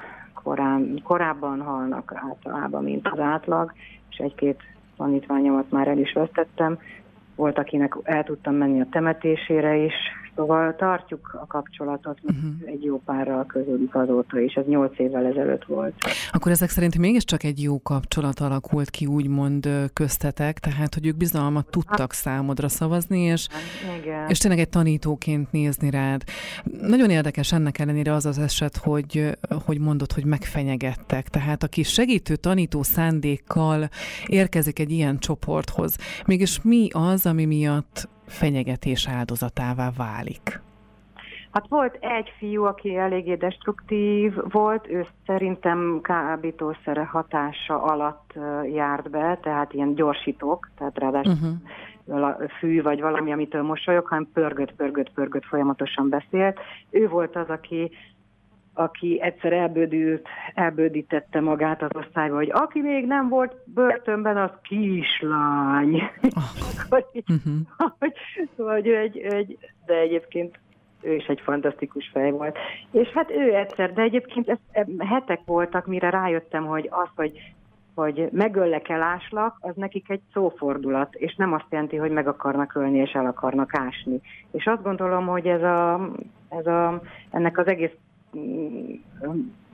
korán 0.44 1.00
korábban 1.04 1.60
halnak 1.60 2.12
általában, 2.14 2.84
mint 2.84 3.08
az 3.08 3.18
átlag, 3.18 3.72
és 4.10 4.16
egy-két 4.16 4.60
tanítványomat 4.96 5.70
már 5.70 5.88
el 5.88 5.98
is 5.98 6.12
vesztettem, 6.12 6.78
volt, 7.34 7.58
akinek 7.58 7.96
el 8.02 8.24
tudtam 8.24 8.54
menni 8.54 8.80
a 8.80 8.86
temetésére 8.90 9.76
is, 9.76 9.94
Szóval 10.36 10.74
tartjuk 10.76 11.38
a 11.40 11.46
kapcsolatot, 11.46 12.18
uh-huh. 12.22 12.52
egy 12.64 12.84
jó 12.84 13.00
párral 13.04 13.46
közödik 13.46 13.94
azóta, 13.94 14.40
és 14.40 14.54
ez 14.54 14.66
nyolc 14.66 14.98
évvel 14.98 15.26
ezelőtt 15.26 15.64
volt. 15.64 15.94
Akkor 16.32 16.52
ezek 16.52 16.68
szerint 16.68 16.98
mégiscsak 16.98 17.42
egy 17.42 17.62
jó 17.62 17.82
kapcsolat 17.82 18.40
alakult 18.40 18.90
ki, 18.90 19.06
úgymond 19.06 19.68
köztetek, 19.92 20.58
tehát 20.58 20.94
hogy 20.94 21.06
ők 21.06 21.16
bizalmat 21.16 21.70
tudtak 21.70 21.98
hát, 21.98 22.12
számodra 22.12 22.68
szavazni, 22.68 23.18
és, 23.20 23.48
igen. 24.02 24.28
és 24.28 24.38
tényleg 24.38 24.60
egy 24.60 24.68
tanítóként 24.68 25.52
nézni 25.52 25.90
rád. 25.90 26.22
Nagyon 26.80 27.10
érdekes 27.10 27.52
ennek 27.52 27.78
ellenére 27.78 28.12
az 28.12 28.26
az 28.26 28.38
eset, 28.38 28.76
hogy, 28.76 29.36
hogy 29.64 29.78
mondod, 29.78 30.12
hogy 30.12 30.24
megfenyegettek. 30.24 31.28
Tehát 31.28 31.62
aki 31.62 31.82
segítő 31.82 32.36
tanító 32.36 32.82
szándékkal 32.82 33.88
érkezik 34.26 34.78
egy 34.78 34.90
ilyen 34.90 35.18
csoporthoz, 35.18 35.96
mégis 36.26 36.62
mi 36.62 36.88
az, 36.92 37.23
ami 37.26 37.44
miatt 37.44 38.08
fenyegetés 38.26 39.08
áldozatává 39.08 39.90
válik? 39.96 40.60
Hát 41.54 41.68
volt 41.68 41.96
egy 42.00 42.32
fiú, 42.38 42.64
aki 42.64 42.96
eléggé 42.96 43.34
destruktív 43.34 44.34
volt, 44.50 44.88
ő 44.88 45.06
szerintem 45.26 46.00
kábítószere 46.02 47.04
hatása 47.04 47.82
alatt 47.82 48.32
járt 48.72 49.10
be, 49.10 49.38
tehát 49.42 49.72
ilyen 49.72 49.94
gyorsítók, 49.94 50.70
tehát 50.78 50.98
ráadásul 50.98 51.58
uh-huh. 52.06 52.48
fű 52.58 52.82
vagy 52.82 53.00
valami, 53.00 53.32
amitől 53.32 53.62
mosolyog, 53.62 54.06
hanem 54.06 54.28
pörgött, 54.32 54.72
pörgött, 54.74 55.12
pörgött, 55.12 55.44
folyamatosan 55.44 56.08
beszélt. 56.08 56.58
Ő 56.90 57.08
volt 57.08 57.36
az, 57.36 57.48
aki 57.48 57.90
aki 58.74 59.20
egyszer 59.22 59.52
elbődült, 59.52 60.28
elbődítette 60.54 61.40
magát 61.40 61.82
az 61.82 61.90
osztályba, 61.96 62.36
hogy 62.36 62.50
aki 62.52 62.80
még 62.80 63.06
nem 63.06 63.28
volt 63.28 63.54
börtönben, 63.64 64.36
az 64.36 64.50
kislány. 64.62 66.02
hogy, 66.90 67.04
uh-huh. 67.12 67.92
hogy, 67.98 68.12
hogy 68.56 68.86
ő 68.86 68.96
egy, 68.96 69.18
egy, 69.18 69.58
de 69.86 69.94
egyébként 69.94 70.58
ő 71.02 71.14
is 71.14 71.26
egy 71.26 71.40
fantasztikus 71.40 72.10
fej 72.12 72.30
volt. 72.30 72.58
És 72.90 73.08
hát 73.08 73.30
ő 73.30 73.54
egyszer, 73.54 73.92
de 73.92 74.02
egyébként 74.02 74.48
ez, 74.48 74.84
hetek 74.98 75.40
voltak, 75.44 75.86
mire 75.86 76.10
rájöttem, 76.10 76.66
hogy 76.66 76.88
az, 76.90 77.08
hogy 77.14 77.54
hogy 77.94 78.28
megöllek 78.32 78.88
eláslak, 78.88 79.56
az 79.60 79.74
nekik 79.74 80.10
egy 80.10 80.20
szófordulat, 80.32 81.14
és 81.14 81.34
nem 81.36 81.52
azt 81.52 81.66
jelenti, 81.70 81.96
hogy 81.96 82.10
meg 82.10 82.28
akarnak 82.28 82.74
ölni 82.74 82.98
és 82.98 83.12
el 83.12 83.26
akarnak 83.26 83.76
ásni. 83.78 84.20
És 84.50 84.66
azt 84.66 84.82
gondolom, 84.82 85.26
hogy 85.26 85.46
ez 85.46 85.62
a, 85.62 86.10
ez 86.48 86.66
a, 86.66 87.02
ennek 87.30 87.58
az 87.58 87.66
egész 87.66 87.94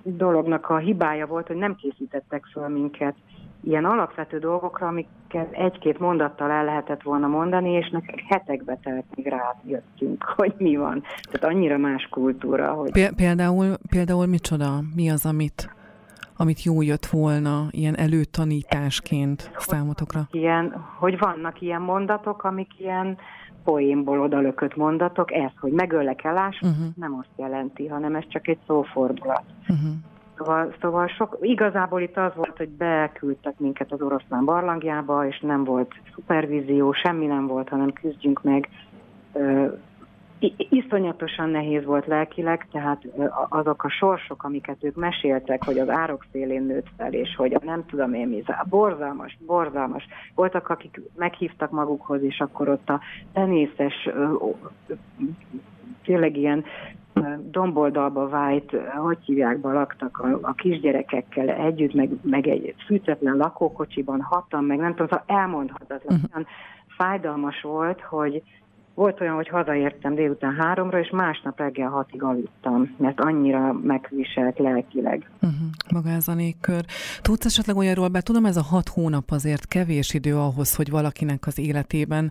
dolognak 0.02 0.68
a 0.68 0.76
hibája 0.76 1.26
volt, 1.26 1.46
hogy 1.46 1.56
nem 1.56 1.74
készítettek 1.74 2.44
föl 2.52 2.68
minket 2.68 3.14
ilyen 3.62 3.84
alapvető 3.84 4.38
dolgokra, 4.38 4.86
amiket 4.86 5.52
egy-két 5.52 5.98
mondattal 5.98 6.50
el 6.50 6.64
lehetett 6.64 7.02
volna 7.02 7.26
mondani, 7.26 7.70
és 7.70 7.90
nekünk 7.90 8.20
hetekbe 8.28 8.78
telt, 8.82 9.04
míg 9.14 9.26
rájöttünk, 9.26 10.24
hogy 10.36 10.54
mi 10.58 10.76
van. 10.76 11.02
Tehát 11.30 11.56
annyira 11.56 11.78
más 11.78 12.08
kultúra. 12.10 12.72
Hogy... 12.72 13.12
Például, 13.16 13.76
például 13.90 14.26
micsoda? 14.26 14.82
Mi 14.94 15.10
az, 15.10 15.26
amit, 15.26 15.74
amit 16.36 16.62
jó 16.62 16.82
jött 16.82 17.06
volna 17.06 17.66
ilyen 17.70 17.96
előtanításként 17.96 19.50
számotokra? 19.56 20.28
Ilyen, 20.30 20.84
hogy 20.98 21.18
vannak 21.18 21.60
ilyen 21.60 21.80
mondatok, 21.80 22.44
amik 22.44 22.78
ilyen 22.78 23.18
poénból 23.64 24.20
odalökött 24.20 24.76
mondatok, 24.76 25.32
ez, 25.32 25.50
hogy 25.60 25.72
megöllek 25.72 26.24
elás, 26.24 26.60
uh-huh. 26.60 26.86
nem 26.96 27.16
azt 27.18 27.36
jelenti, 27.36 27.86
hanem 27.86 28.14
ez 28.14 28.24
csak 28.28 28.48
egy 28.48 28.58
szófordulat. 28.66 29.44
Uh-huh. 29.60 29.90
Szóval, 30.36 30.74
szóval 30.80 31.06
sok, 31.06 31.38
igazából 31.40 32.00
itt 32.00 32.16
az 32.16 32.32
volt, 32.34 32.56
hogy 32.56 32.68
beküldtek 32.68 33.58
minket 33.58 33.92
az 33.92 34.00
oroszlán 34.00 34.44
barlangjába, 34.44 35.26
és 35.26 35.40
nem 35.40 35.64
volt 35.64 35.92
szupervízió, 36.14 36.92
semmi 36.92 37.26
nem 37.26 37.46
volt, 37.46 37.68
hanem 37.68 37.92
küzdjünk 37.92 38.42
meg 38.42 38.68
iszonyatosan 40.56 41.50
nehéz 41.50 41.84
volt 41.84 42.06
lelkileg, 42.06 42.66
tehát 42.72 43.06
azok 43.48 43.84
a 43.84 43.88
sorsok, 43.88 44.42
amiket 44.42 44.84
ők 44.84 44.94
meséltek, 44.94 45.64
hogy 45.64 45.78
az 45.78 45.88
árok 45.88 46.26
szélén 46.32 46.62
nőtt 46.62 46.86
fel, 46.96 47.12
és 47.12 47.34
hogy 47.36 47.56
nem 47.62 47.86
tudom 47.86 48.14
én 48.14 48.28
mi, 48.28 48.42
borzalmas, 48.68 49.38
borzalmas. 49.46 50.06
Voltak, 50.34 50.68
akik 50.68 51.00
meghívtak 51.16 51.70
magukhoz, 51.70 52.22
és 52.22 52.40
akkor 52.40 52.68
ott 52.68 52.88
a 52.88 53.00
tenészes, 53.32 54.08
tényleg 56.04 56.36
ilyen 56.36 56.64
domboldalba 57.50 58.28
vájt, 58.28 58.70
hogy 58.96 59.18
hívják, 59.24 59.58
laktak 59.62 60.18
a, 60.18 60.38
a 60.42 60.52
kisgyerekekkel 60.52 61.48
együtt, 61.48 61.94
meg, 61.94 62.10
meg 62.22 62.46
egy 62.46 62.74
fűtetlen 62.86 63.36
lakókocsiban 63.36 64.20
hatan, 64.20 64.64
meg 64.64 64.78
nem 64.78 64.90
tudom, 64.90 65.06
szóval 65.06 65.24
elmondhatatlan, 65.26 66.20
uh-huh. 66.24 66.46
fájdalmas 66.86 67.60
volt, 67.60 68.00
hogy, 68.00 68.42
volt 69.00 69.20
olyan, 69.20 69.34
hogy 69.34 69.48
hazaértem 69.48 70.14
délután 70.14 70.54
háromra, 70.54 70.98
és 70.98 71.10
másnap 71.10 71.58
reggel 71.58 71.88
hatig 71.88 72.22
aludtam, 72.22 72.94
mert 72.96 73.20
annyira 73.20 73.72
megviselt 73.72 74.58
lelkileg. 74.58 75.30
Uh-huh. 75.34 75.68
Maga 75.92 76.08
ez 76.08 76.28
a 76.28 76.34
légkör. 76.34 76.84
Tudsz 77.22 77.44
esetleg 77.44 77.76
olyanról, 77.76 78.08
be 78.08 78.20
tudom, 78.20 78.44
ez 78.44 78.56
a 78.56 78.62
hat 78.62 78.88
hónap 78.88 79.30
azért 79.30 79.68
kevés 79.68 80.14
idő 80.14 80.36
ahhoz, 80.36 80.76
hogy 80.76 80.90
valakinek 80.90 81.46
az 81.46 81.58
életében 81.58 82.30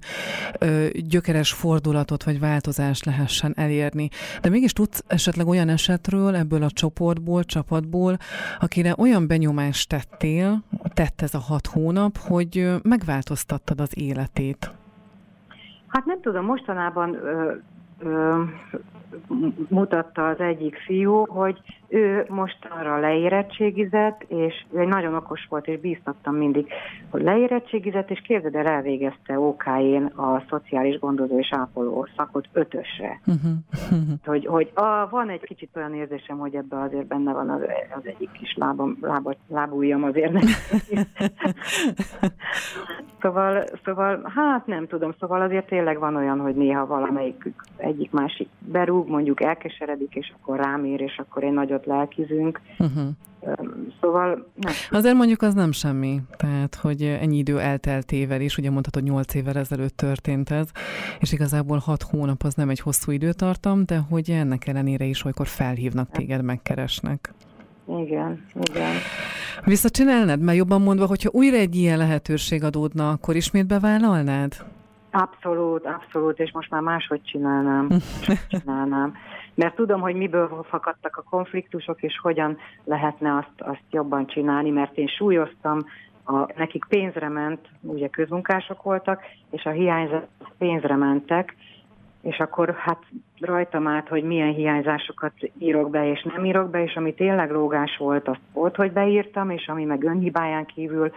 ö, 0.60 0.88
gyökeres 0.94 1.54
fordulatot 1.54 2.24
vagy 2.24 2.40
változást 2.40 3.06
lehessen 3.06 3.54
elérni. 3.56 4.10
De 4.42 4.50
mégis 4.50 4.74
tudsz 4.74 5.04
esetleg 5.08 5.48
olyan 5.48 5.70
esetről 5.70 6.36
ebből 6.36 6.64
a 6.64 6.72
csoportból, 6.72 7.44
csapatból, 7.44 8.18
akire 8.60 8.94
olyan 8.98 9.28
benyomást 9.28 9.90
tettél, 9.90 10.64
tett 10.94 11.22
ez 11.22 11.34
a 11.34 11.40
hat 11.40 11.68
hónap, 11.68 12.18
hogy 12.18 12.70
megváltoztattad 12.84 13.80
az 13.80 13.92
életét? 13.98 14.79
Hát 16.00 16.08
nem 16.08 16.22
tudom, 16.22 16.46
mostanában 16.46 17.14
ö, 17.14 17.54
ö, 18.00 18.44
mutatta 19.70 20.28
az 20.28 20.40
egyik 20.40 20.76
fiú, 20.76 21.26
hogy 21.26 21.62
ő 21.90 22.26
most 22.28 22.58
arra 22.80 23.00
leérettségizett, 23.00 24.24
és 24.28 24.66
ő 24.72 24.80
egy 24.80 24.88
nagyon 24.88 25.16
okos 25.16 25.48
volt, 25.50 25.68
és 25.68 25.80
bíztattam 25.80 26.36
mindig, 26.36 26.68
hogy 27.10 27.22
leérettségizett, 27.22 28.10
és 28.10 28.22
képzeld 28.22 28.56
el, 28.56 28.68
elvégezte 28.68 29.40
OK-én 29.40 30.04
a 30.04 30.44
szociális 30.50 31.00
gondozó 31.00 31.40
és 31.40 31.50
ápoló 31.52 32.08
szakot 32.16 32.48
ötösre. 32.54 33.22
Uh-huh. 33.26 33.52
hogy 34.26 34.46
hogy 34.46 34.72
a, 34.74 35.10
van 35.10 35.30
egy 35.30 35.44
kicsit 35.44 35.70
olyan 35.76 35.94
érzésem, 35.94 36.38
hogy 36.38 36.56
ebbe 36.56 36.80
azért 36.82 37.08
benne 37.08 37.34
van 37.34 37.50
az, 37.50 37.62
az 37.96 38.02
egyik 38.04 38.32
kis 38.32 38.56
lábam, 38.56 38.98
lába, 39.02 39.36
lábújjam 39.48 40.04
azért. 40.04 40.34
szóval, 43.22 43.64
szóval, 43.86 44.32
hát 44.36 44.66
nem 44.66 44.88
tudom, 44.88 45.14
szóval 45.20 45.42
azért 45.42 45.68
tényleg 45.68 46.00
van 46.00 46.16
olyan, 46.16 46.40
hogy 46.40 46.56
néha 46.56 46.86
valamelyik 46.86 47.52
egyik 47.78 48.12
másik 48.12 48.48
berúg, 48.60 49.10
mondjuk 49.10 49.42
elkeseredik, 49.42 50.16
és 50.16 50.34
akkor 50.40 50.58
rámér, 50.60 51.02
és 51.02 51.18
akkor 51.18 51.44
egy 51.44 51.54
nagyot 51.80 51.86
lelkizünk. 51.86 52.62
Uh-huh. 52.78 53.08
Szóval 54.02 54.48
nem. 54.56 54.74
Azért 54.90 55.16
mondjuk 55.16 55.42
az 55.42 55.54
nem 55.54 55.72
semmi, 55.72 56.22
tehát 56.38 56.76
hogy 56.76 57.04
ennyi 57.04 57.38
idő 57.38 57.60
elteltével 57.60 58.42
is, 58.42 58.58
ugye 58.58 58.70
mondhatod, 58.70 59.02
hogy 59.02 59.12
8 59.12 59.34
évvel 59.34 59.58
ezelőtt 59.58 59.98
történt 59.98 60.50
ez, 60.50 60.72
és 61.20 61.32
igazából 61.32 61.78
6 61.78 62.02
hónap 62.02 62.44
az 62.44 62.54
nem 62.54 62.70
egy 62.70 62.80
hosszú 62.80 63.12
időtartam, 63.12 63.86
de 63.86 63.98
hogy 64.10 64.30
ennek 64.30 64.68
ellenére 64.68 65.06
is 65.06 65.26
olykor 65.26 65.48
felhívnak 65.48 66.10
téged, 66.10 66.44
megkeresnek. 66.44 67.34
Igen, 67.88 68.46
igen. 68.54 68.94
Visszacsinálnád? 69.66 70.42
Mert 70.42 70.58
jobban 70.58 70.82
mondva, 70.82 71.06
hogyha 71.06 71.30
újra 71.34 71.58
egy 71.58 71.76
ilyen 71.76 71.98
lehetőség 71.98 72.64
adódna, 72.64 73.10
akkor 73.10 73.36
ismét 73.36 73.68
bevállalnád? 73.68 74.54
Abszolút, 75.12 75.86
abszolút, 75.86 76.40
és 76.40 76.52
most 76.52 76.70
már 76.70 76.82
máshogy 76.82 77.22
csinálnám. 77.24 77.90
Csinálnám. 78.50 79.14
Mert 79.60 79.76
tudom, 79.76 80.02
hogy 80.02 80.16
miből 80.16 80.66
fakadtak 80.70 81.18
a 81.18 81.30
konfliktusok, 81.30 82.02
és 82.02 82.20
hogyan 82.22 82.58
lehetne 82.84 83.36
azt, 83.36 83.54
azt 83.58 83.84
jobban 83.92 84.28
csinálni, 84.28 84.70
mert 84.70 84.98
én 84.98 85.08
súlyoztam, 85.08 85.78
a, 86.26 86.54
nekik 86.58 86.86
pénzre 86.90 87.30
ment, 87.30 87.60
ugye 87.82 88.08
közmunkások 88.08 88.84
voltak, 88.84 89.22
és 89.52 89.64
a 89.64 89.70
hiányzat 89.70 90.28
pénzre 90.58 90.96
mentek, 90.96 91.56
és 92.22 92.38
akkor 92.38 92.76
hát 92.78 93.04
rajtam 93.40 93.88
át, 93.88 94.08
hogy 94.08 94.24
milyen 94.24 94.54
hiányzásokat 94.54 95.34
írok 95.58 95.90
be, 95.90 96.12
és 96.12 96.24
nem 96.36 96.46
írok 96.46 96.70
be, 96.70 96.84
és 96.84 96.96
ami 96.96 97.14
tényleg 97.14 97.52
lógás 97.52 97.98
volt, 97.98 98.28
azt 98.28 98.42
volt, 98.54 98.76
hogy 98.76 98.92
beírtam, 98.92 99.50
és 99.50 99.68
ami 99.68 99.84
meg 99.84 100.04
önhibáján 100.04 100.66
kívül 100.66 101.12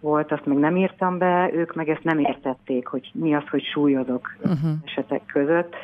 volt, 0.00 0.32
azt 0.32 0.46
meg 0.46 0.58
nem 0.58 0.76
írtam 0.76 1.18
be, 1.18 1.50
ők 1.52 1.74
meg 1.74 1.88
ezt 1.88 2.04
nem 2.04 2.18
értették, 2.18 2.86
hogy 2.86 3.10
mi 3.14 3.34
az, 3.34 3.48
hogy 3.50 3.62
súlyozok 3.62 4.36
uh-huh. 4.42 4.70
esetek 4.84 5.22
között. 5.26 5.74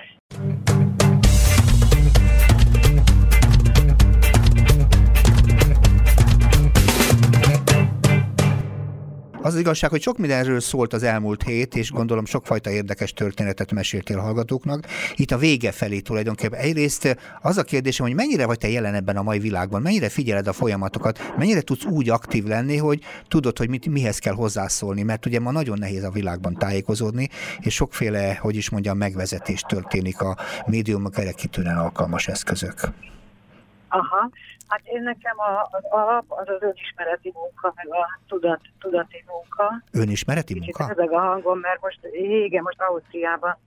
Az, 9.44 9.54
az 9.54 9.60
igazság, 9.60 9.90
hogy 9.90 10.02
sok 10.02 10.18
mindenről 10.18 10.60
szólt 10.60 10.92
az 10.92 11.02
elmúlt 11.02 11.42
hét, 11.42 11.76
és 11.76 11.90
gondolom 11.90 12.24
sokfajta 12.24 12.70
érdekes 12.70 13.12
történetet 13.12 13.72
meséltél 13.72 14.18
hallgatóknak. 14.18 14.86
Itt 15.14 15.30
a 15.30 15.38
vége 15.38 15.72
felé 15.72 16.00
tulajdonképpen. 16.00 16.60
Egyrészt 16.60 17.16
az 17.40 17.56
a 17.56 17.62
kérdésem, 17.62 18.06
hogy 18.06 18.14
mennyire 18.14 18.46
vagy 18.46 18.58
te 18.58 18.68
jelen 18.68 18.94
ebben 18.94 19.16
a 19.16 19.22
mai 19.22 19.38
világban, 19.38 19.82
mennyire 19.82 20.08
figyeled 20.08 20.46
a 20.46 20.52
folyamatokat, 20.52 21.34
mennyire 21.36 21.60
tudsz 21.60 21.84
úgy 21.84 22.08
aktív 22.08 22.44
lenni, 22.44 22.76
hogy 22.76 23.00
tudod, 23.28 23.58
hogy 23.58 23.68
mit, 23.68 23.86
mihez 23.86 24.18
kell 24.18 24.34
hozzászólni, 24.34 25.02
mert 25.02 25.26
ugye 25.26 25.40
ma 25.40 25.50
nagyon 25.50 25.78
nehéz 25.78 26.04
a 26.04 26.10
világban 26.10 26.54
tájékozódni, 26.54 27.28
és 27.60 27.74
sokféle, 27.74 28.34
hogy 28.40 28.56
is 28.56 28.70
mondjam, 28.70 28.96
megvezetés 28.96 29.60
történik 29.60 30.20
a 30.20 30.36
médiumok 30.66 31.18
erre 31.18 31.32
kitűnően 31.32 31.78
alkalmas 31.78 32.28
eszközök. 32.28 32.92
Aha, 33.98 34.30
hát 34.68 34.80
én 34.84 35.02
nekem 35.02 35.38
a, 35.38 35.68
az 35.70 35.84
alap 35.90 36.24
az 36.28 36.48
az 36.48 36.62
önismereti 36.62 37.32
munka, 37.34 37.72
meg 37.74 37.86
a 37.88 38.20
tudat, 38.28 38.60
tudati 38.78 39.24
munka. 39.26 39.82
Önismereti 39.92 40.54
munka? 40.54 40.86
Kicsit 40.86 41.10
a 41.10 41.18
hangom, 41.20 41.58
mert 41.58 41.80
most 41.80 41.98
igen, 42.12 42.62
most 42.62 42.80
Ausztriában 42.80 43.58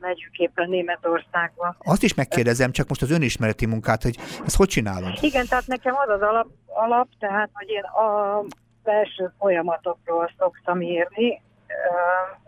megyünk 0.00 0.38
éppen 0.38 0.68
Németországba. 0.68 1.76
Azt 1.78 2.02
is 2.02 2.14
megkérdezem, 2.14 2.72
csak 2.72 2.88
most 2.88 3.02
az 3.02 3.10
önismereti 3.10 3.66
munkát, 3.66 4.02
hogy 4.02 4.16
ezt 4.44 4.56
hogy 4.56 4.68
csinálod? 4.68 5.18
Igen, 5.20 5.46
tehát 5.46 5.66
nekem 5.66 5.94
az 5.96 6.08
az 6.08 6.22
alap, 6.22 6.46
alap 6.66 7.08
tehát 7.18 7.50
hogy 7.52 7.68
én 7.68 7.82
a 7.82 8.40
belső 8.82 9.32
folyamatokról 9.38 10.32
szoktam 10.38 10.80
írni, 10.80 11.42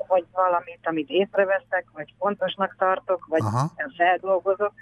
vagy 0.07 0.25
valamit, 0.33 0.81
amit 0.83 1.09
észreveszek, 1.09 1.85
vagy 1.93 2.15
fontosnak 2.19 2.77
tartok, 2.79 3.27
vagy 3.27 3.41
Aha. 3.41 3.73
feldolgozok, 3.97 4.73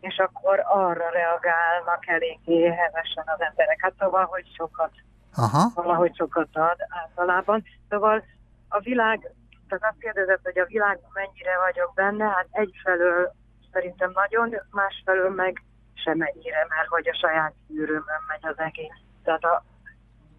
és 0.00 0.18
akkor 0.18 0.62
arra 0.64 1.10
reagálnak 1.10 2.06
eléggé 2.06 2.66
hevesen 2.66 3.24
az 3.26 3.40
emberek. 3.40 3.78
Hát 3.80 3.94
szóval, 3.98 4.24
hogy 4.24 4.46
sokat, 4.56 4.90
Aha. 5.36 5.70
valahogy 5.74 6.16
sokat 6.16 6.48
ad 6.52 6.78
általában. 6.88 7.64
Szóval 7.88 8.24
a 8.68 8.78
világ, 8.80 9.30
tehát 9.68 9.84
azt 9.84 10.00
kérdezett, 10.00 10.40
hogy 10.42 10.58
a 10.58 10.66
világban 10.66 11.10
mennyire 11.14 11.58
vagyok 11.58 11.92
benne, 11.94 12.24
hát 12.24 12.48
egyfelől 12.50 13.32
szerintem 13.72 14.10
nagyon, 14.14 14.54
másfelől 14.70 15.30
meg 15.30 15.62
semennyire, 15.94 16.66
mert 16.68 16.88
hogy 16.88 17.08
a 17.08 17.14
saját 17.14 17.54
szűrőmön 17.66 18.22
megy 18.28 18.52
az 18.52 18.58
egész. 18.58 19.00
Tehát 19.24 19.44
a, 19.44 19.64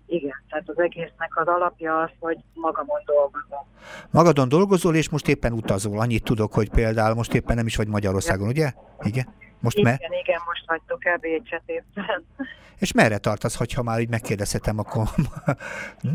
igen, 0.05 0.43
tehát 0.49 0.69
az 0.69 0.79
egésznek 0.79 1.37
az 1.37 1.47
alapja 1.47 2.01
az, 2.01 2.09
hogy 2.19 2.37
magamon 2.53 3.01
dolgozom. 3.05 3.65
Magadon 4.09 4.49
dolgozol, 4.49 4.95
és 4.95 5.09
most 5.09 5.27
éppen 5.27 5.51
utazol. 5.53 5.99
Annyit 5.99 6.23
tudok, 6.23 6.53
hogy 6.53 6.69
például 6.69 7.15
most 7.15 7.33
éppen 7.33 7.55
nem 7.55 7.65
is 7.65 7.75
vagy 7.75 7.87
Magyarországon, 7.87 8.47
ugye? 8.47 8.71
Igen. 9.01 9.27
Most 9.59 9.77
igen, 9.77 9.91
me- 9.91 10.19
igen, 10.19 10.39
most 10.45 10.63
hagytuk 10.65 11.05
el 11.05 11.17
Bécset 11.17 11.63
éppen. 11.65 12.25
És 12.79 12.91
merre 12.91 13.17
tartasz, 13.17 13.55
hogyha 13.55 13.83
már 13.83 13.99
így 13.99 14.09
megkérdezhetem, 14.09 14.79
akkor... 14.79 15.07
hm? 16.01 16.09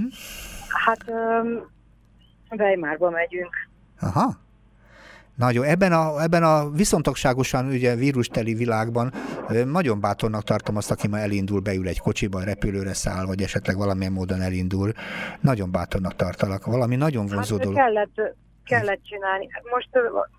Hát 0.85 1.05
um, 1.07 1.71
Weimarba 2.51 3.11
megyünk. 3.11 3.69
Aha. 4.01 4.43
Nagyon. 5.37 5.65
Ebben 5.65 5.93
a, 5.93 6.23
ebben 6.23 6.43
a 6.43 6.71
viszontagságosan 6.71 7.67
ugye 7.67 7.95
vírusteli 7.95 8.55
világban 8.55 9.13
nagyon 9.65 10.01
bátornak 10.01 10.43
tartom 10.43 10.77
azt, 10.77 10.91
aki 10.91 11.09
ma 11.09 11.19
elindul, 11.19 11.61
beül 11.61 11.89
egy 11.89 11.99
kocsiba, 11.99 12.45
repülőre 12.45 12.95
száll, 12.95 13.25
vagy 13.25 13.43
esetleg 13.43 13.77
valamilyen 13.77 14.13
módon 14.13 14.41
elindul. 14.41 14.93
Nagyon 15.41 15.71
bátornak 15.71 16.17
tartalak. 16.17 16.67
Valami 16.67 16.97
nagyon 16.97 17.27
vonzó 17.27 17.55
hát, 17.57 17.65
dolog. 17.65 17.79
Kellett, 17.79 18.37
kellett 18.65 19.05
csinálni. 19.05 19.49
Most 19.71 19.89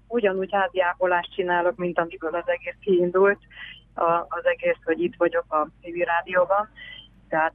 ugyanúgy 0.07 0.49
háziápolást 0.51 1.33
csinálok, 1.33 1.75
mint 1.75 1.99
amiből 1.99 2.35
az 2.35 2.47
egész 2.47 2.75
kiindult, 2.79 3.39
a, 3.93 4.11
az 4.11 4.43
egész, 4.43 4.77
hogy 4.83 5.01
itt 5.01 5.15
vagyok 5.17 5.45
a 5.53 5.67
TV 5.81 5.97
rádióban. 6.03 6.69
Tehát 7.29 7.53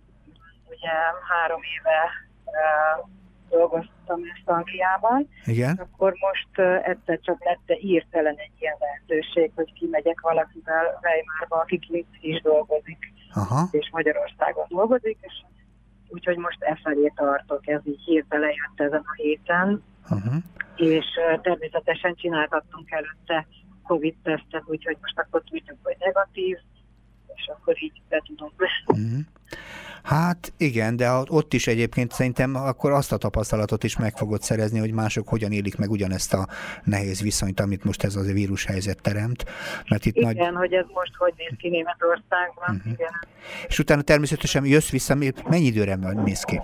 ugye 0.69 0.91
három 1.29 1.61
éve 1.79 2.03
uh, 2.45 3.09
dolgoztam 3.49 4.21
ezt 4.35 4.49
Angliában. 4.49 5.29
Igen. 5.45 5.77
Akkor 5.77 6.15
most 6.29 6.53
uh, 6.57 6.89
egyszer 6.89 7.21
csak 7.21 7.45
lett 7.45 7.81
írtelen 7.81 8.37
egy 8.37 8.53
ilyen 8.59 8.77
lehetőség, 8.79 9.53
hogy 9.55 9.73
kimegyek 9.73 10.21
valakivel 10.21 11.01
Weimarba, 11.03 11.57
aki 11.57 11.81
itt 11.91 12.15
is 12.21 12.41
dolgozik, 12.43 13.13
Aha. 13.35 13.69
és 13.71 13.89
Magyarországon 13.93 14.65
dolgozik, 14.69 15.19
és 15.21 15.33
úgyhogy 16.09 16.37
most 16.37 16.63
e 16.63 16.79
felé 16.83 17.13
tartok, 17.15 17.69
ez 17.69 17.81
így 17.85 18.03
hirtelen 18.05 18.51
jött 18.51 18.89
ezen 18.89 19.03
a 19.05 19.15
héten. 19.15 19.83
Uh-huh 20.11 20.43
és 20.81 21.07
természetesen 21.43 22.15
csináltattunk 22.15 22.91
előtte 22.91 23.47
Covid-tesztet, 23.83 24.63
úgyhogy 24.67 24.97
most 25.01 25.19
akkor 25.19 25.43
tudjuk, 25.51 25.79
hogy 25.83 25.97
negatív, 25.99 26.57
és 27.35 27.51
akkor 27.57 27.83
így 27.83 28.03
be 28.09 28.23
tudunk 28.27 28.53
mm. 28.97 29.19
Hát 30.03 30.53
igen, 30.57 30.97
de 30.97 31.11
ott 31.29 31.53
is 31.53 31.67
egyébként 31.67 32.13
szerintem 32.13 32.55
akkor 32.55 32.93
azt 32.93 33.13
a 33.13 33.17
tapasztalatot 33.17 33.85
is 33.85 33.97
meg 33.97 34.17
fogod 34.17 34.43
szerezni, 34.43 34.79
hogy 34.79 34.93
mások 34.93 35.29
hogyan 35.29 35.53
élik 35.53 35.77
meg 35.77 35.91
ugyanezt 35.91 36.35
a 36.35 36.49
nehéz 36.85 37.23
viszonyt, 37.23 37.61
amit 37.61 37.85
most 37.85 38.03
ez 38.05 38.17
az 38.17 38.29
a 38.29 38.33
vírushelyzet 38.33 39.03
teremt. 39.03 39.45
Mert 39.89 40.07
itt 40.07 40.17
igen, 40.17 40.53
nagy... 40.53 40.55
hogy 40.55 40.73
ez 40.73 40.87
most 40.95 41.15
hogy 41.17 41.35
néz 41.37 41.53
ki 41.59 41.69
Németországban. 41.69 42.77
Uh-huh. 42.77 42.93
Igen. 42.93 43.13
És 43.69 43.79
utána 43.79 44.03
természetesen 44.03 44.65
jössz 44.65 44.91
vissza, 44.91 45.15
mennyi 45.15 45.65
időre 45.65 45.95
néz 45.95 46.43
ki? 46.43 46.61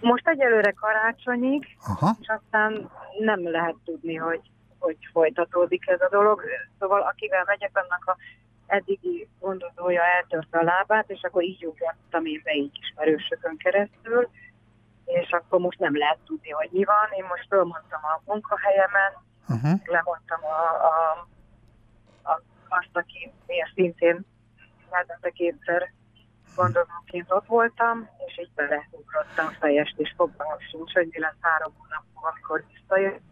Most 0.00 0.28
egyelőre 0.28 0.70
karácsonyig, 0.72 1.76
Aha. 1.86 2.16
és 2.20 2.28
aztán 2.28 2.90
nem 3.18 3.50
lehet 3.50 3.76
tudni, 3.84 4.14
hogy 4.14 4.40
hogy 4.80 4.96
folytatódik 5.12 5.88
ez 5.88 6.00
a 6.00 6.08
dolog. 6.08 6.42
Szóval 6.78 7.00
akivel 7.00 7.44
megyek, 7.46 7.70
annak 7.72 8.04
a 8.06 8.16
eddigi 8.66 9.28
gondozója 9.40 10.02
eltörte 10.02 10.58
a 10.58 10.62
lábát, 10.62 11.10
és 11.10 11.22
akkor 11.22 11.42
így 11.42 11.66
ugrottam 11.66 12.24
én 12.24 12.40
be 12.44 12.54
így 12.54 12.78
ismerősökön 12.80 13.56
keresztül, 13.56 14.28
és 15.04 15.30
akkor 15.30 15.60
most 15.60 15.78
nem 15.78 15.96
lehet 15.96 16.18
tudni, 16.26 16.50
hogy 16.50 16.68
mi 16.72 16.84
van. 16.84 17.08
Én 17.16 17.24
most 17.28 17.46
fölmondtam 17.48 18.00
a 18.02 18.20
munkahelyemen, 18.24 19.12
uh-huh. 19.48 19.80
lemondtam 19.84 20.40
a, 20.44 20.84
a, 20.90 21.26
a, 22.22 22.42
azt, 22.68 22.96
aki 22.96 23.32
miért 23.46 23.74
szintén 23.74 24.26
hetente 24.90 25.30
kétszer 25.30 25.92
gondozóként 26.54 27.26
ott 27.28 27.46
voltam, 27.46 28.08
és 28.26 28.38
így 28.38 28.50
beleugrottam 28.54 29.48
fejest, 29.60 29.98
és 29.98 30.12
fogalmam 30.16 30.58
sincs, 30.70 30.92
hogy 30.92 31.08
mi 31.10 31.18
lesz 31.20 31.40
három 31.40 31.72
hónap 31.78 32.04
amikor 32.22 32.64
visszajött 32.72 33.29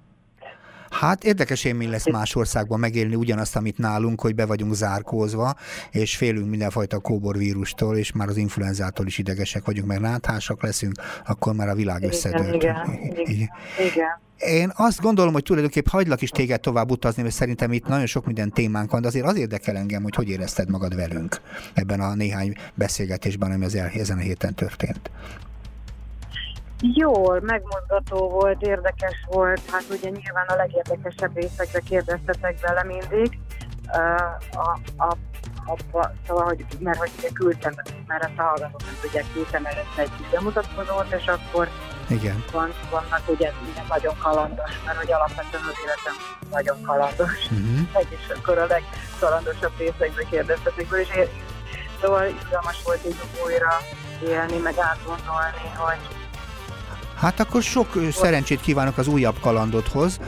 Hát 1.01 1.25
érdekes 1.25 1.65
élmény 1.65 1.91
lesz 1.91 2.11
más 2.11 2.35
országban 2.35 2.79
megélni 2.79 3.15
ugyanazt, 3.15 3.57
amit 3.57 3.79
nálunk, 3.79 4.21
hogy 4.21 4.35
be 4.35 4.47
vagyunk 4.47 4.75
zárkózva, 4.75 5.55
és 5.91 6.17
félünk 6.17 6.51
mindenfajta 6.51 6.99
kóborvírustól, 6.99 7.97
és 7.97 8.13
már 8.13 8.29
az 8.29 8.37
influenzától 8.37 9.07
is 9.07 9.19
idegesek 9.19 9.65
vagyunk, 9.65 9.87
mert 9.87 10.01
náthásak 10.01 10.63
leszünk, 10.63 10.95
akkor 11.27 11.55
már 11.55 11.69
a 11.69 11.75
világ 11.75 12.03
összedőlt. 12.03 12.55
Igen, 12.55 12.77
igen, 13.03 13.13
igen. 13.35 13.49
igen. 13.93 14.21
Én 14.39 14.73
azt 14.77 15.01
gondolom, 15.01 15.33
hogy 15.33 15.43
tulajdonképp 15.43 15.87
hagylak 15.87 16.23
is 16.23 16.31
téged 16.31 16.61
tovább 16.61 16.91
utazni, 16.91 17.23
mert 17.23 17.35
szerintem 17.35 17.73
itt 17.73 17.87
nagyon 17.87 18.07
sok 18.07 18.27
minden 18.27 18.53
témánk 18.53 18.91
van, 18.91 19.01
de 19.01 19.07
azért 19.09 19.27
az 19.27 19.37
érdekel 19.37 19.77
engem, 19.77 20.03
hogy 20.03 20.15
hogy 20.15 20.29
érezted 20.29 20.71
magad 20.71 20.97
velünk 20.97 21.41
ebben 21.75 22.01
a 22.01 22.15
néhány 22.15 22.55
beszélgetésben, 22.75 23.51
ami 23.51 23.65
az 23.65 23.75
el, 23.75 23.91
ezen 23.95 24.19
a 24.19 24.21
héten 24.21 24.55
történt. 24.55 25.11
Jól, 26.81 27.41
megmozgató 27.41 28.29
volt, 28.29 28.63
érdekes 28.63 29.25
volt, 29.27 29.71
hát 29.71 29.85
ugye 29.91 30.09
nyilván 30.09 30.47
a 30.47 30.55
legérdekesebb 30.55 31.35
részekre 31.35 31.81
kérdeztetek 31.81 32.59
bele 32.61 32.85
mindig. 32.85 33.39
Uh, 33.93 34.61
a, 34.63 34.79
a, 34.97 35.17
a, 35.67 35.77
szóval, 36.27 36.45
hogy, 36.45 36.65
mert 36.81 36.99
hogy 36.99 37.11
ugye 37.19 37.29
küldtem, 37.33 37.75
mert 38.07 38.25
ezt 38.25 38.39
a 38.39 38.43
hallgatók 38.43 38.81
nem 38.85 38.97
tudják, 39.01 39.25
küldtem 39.33 39.65
előtte 39.65 40.03
egy 40.03 40.11
bemutatkozót, 40.31 41.13
és 41.19 41.27
akkor 41.27 41.69
Igen. 42.09 42.45
Van, 42.53 42.71
vannak 42.91 43.23
ugye 43.27 43.53
nagyon 43.89 44.17
kalandos, 44.19 44.71
mert 44.85 44.99
hogy 44.99 45.13
alapvetően 45.13 45.63
az 45.63 45.79
életem 45.85 46.15
nagyon 46.51 46.83
kalandos. 46.83 47.51
Uh-huh. 47.51 48.03
És 48.09 48.37
akkor 48.37 48.59
a 48.59 48.67
legkalandosabb 48.67 49.73
részekbe 49.79 50.23
kérdeztetek, 50.31 50.87
és 50.91 51.17
én, 51.17 51.29
szóval 52.01 52.27
izgalmas 52.27 52.83
volt 52.85 53.07
így 53.07 53.21
újra 53.45 53.73
élni, 54.23 54.59
meg 54.59 54.79
átgondolni, 54.79 55.69
hogy 55.77 56.18
Hát 57.19 57.41
akkor 57.41 57.63
sok 57.63 57.89
szerencsét 58.11 58.61
kívánok 58.61 58.99
az 58.99 59.09
újabb 59.09 59.39
kalandodhoz. 59.41 60.21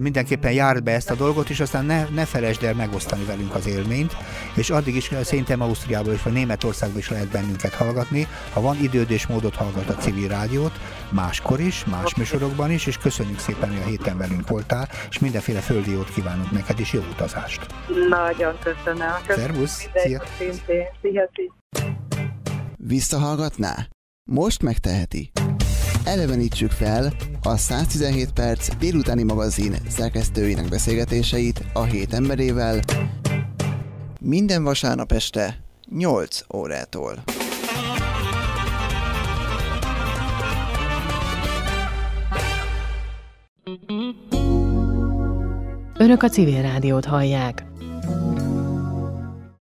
Mindenképpen 0.00 0.52
járd 0.52 0.82
be 0.82 0.92
ezt 0.92 1.10
a 1.10 1.14
dolgot, 1.14 1.50
és 1.50 1.60
aztán 1.60 1.84
ne, 1.84 2.04
ne 2.08 2.24
felejtsd 2.24 2.62
el 2.62 2.74
megosztani 2.74 3.24
velünk 3.24 3.54
az 3.54 3.66
élményt. 3.66 4.16
És 4.54 4.70
addig 4.70 4.94
is 4.94 5.10
szerintem 5.22 5.60
Ausztriából 5.60 6.12
is, 6.12 6.22
vagy 6.22 6.32
Németországból 6.32 6.98
is 6.98 7.10
lehet 7.10 7.28
bennünket 7.28 7.74
hallgatni. 7.74 8.26
Ha 8.52 8.60
van 8.60 8.76
időd 8.82 9.10
és 9.10 9.26
módot 9.26 9.54
hallgat 9.54 9.88
a 9.88 9.94
civil 9.94 10.28
rádiót, 10.28 10.72
máskor 11.10 11.60
is, 11.60 11.84
más 11.84 12.14
műsorokban 12.14 12.70
is, 12.70 12.86
és 12.86 12.98
köszönjük 12.98 13.38
szépen, 13.38 13.68
hogy 13.68 13.82
a 13.84 13.88
héten 13.88 14.18
velünk 14.18 14.48
voltál, 14.48 14.88
és 15.10 15.18
mindenféle 15.18 15.60
földi 15.60 15.90
jót 15.90 16.12
kívánunk 16.12 16.50
neked, 16.50 16.80
és 16.80 16.92
jó 16.92 17.00
utazást. 17.10 17.66
Nagyon 18.08 18.58
köszönöm. 18.62 19.08
köszönöm 19.26 19.48
Szervusz! 19.48 19.88
Szia! 19.94 20.22
Szia, 21.02 21.30
Visszahallgatná? 22.76 23.86
Most 24.30 24.62
megteheti 24.62 25.30
elevenítsük 26.04 26.70
fel 26.70 27.12
a 27.42 27.56
117 27.56 28.32
perc 28.32 28.76
délutáni 28.76 29.22
magazin 29.22 29.76
szerkesztőinek 29.88 30.68
beszélgetéseit 30.68 31.64
a 31.72 31.82
hét 31.82 32.14
emberével 32.14 32.80
minden 34.20 34.62
vasárnap 34.62 35.12
este 35.12 35.58
8 35.88 36.40
órától. 36.54 37.22
Önök 45.98 46.22
a 46.22 46.28
civil 46.28 46.62
rádiót 46.62 47.04
hallják. 47.04 47.64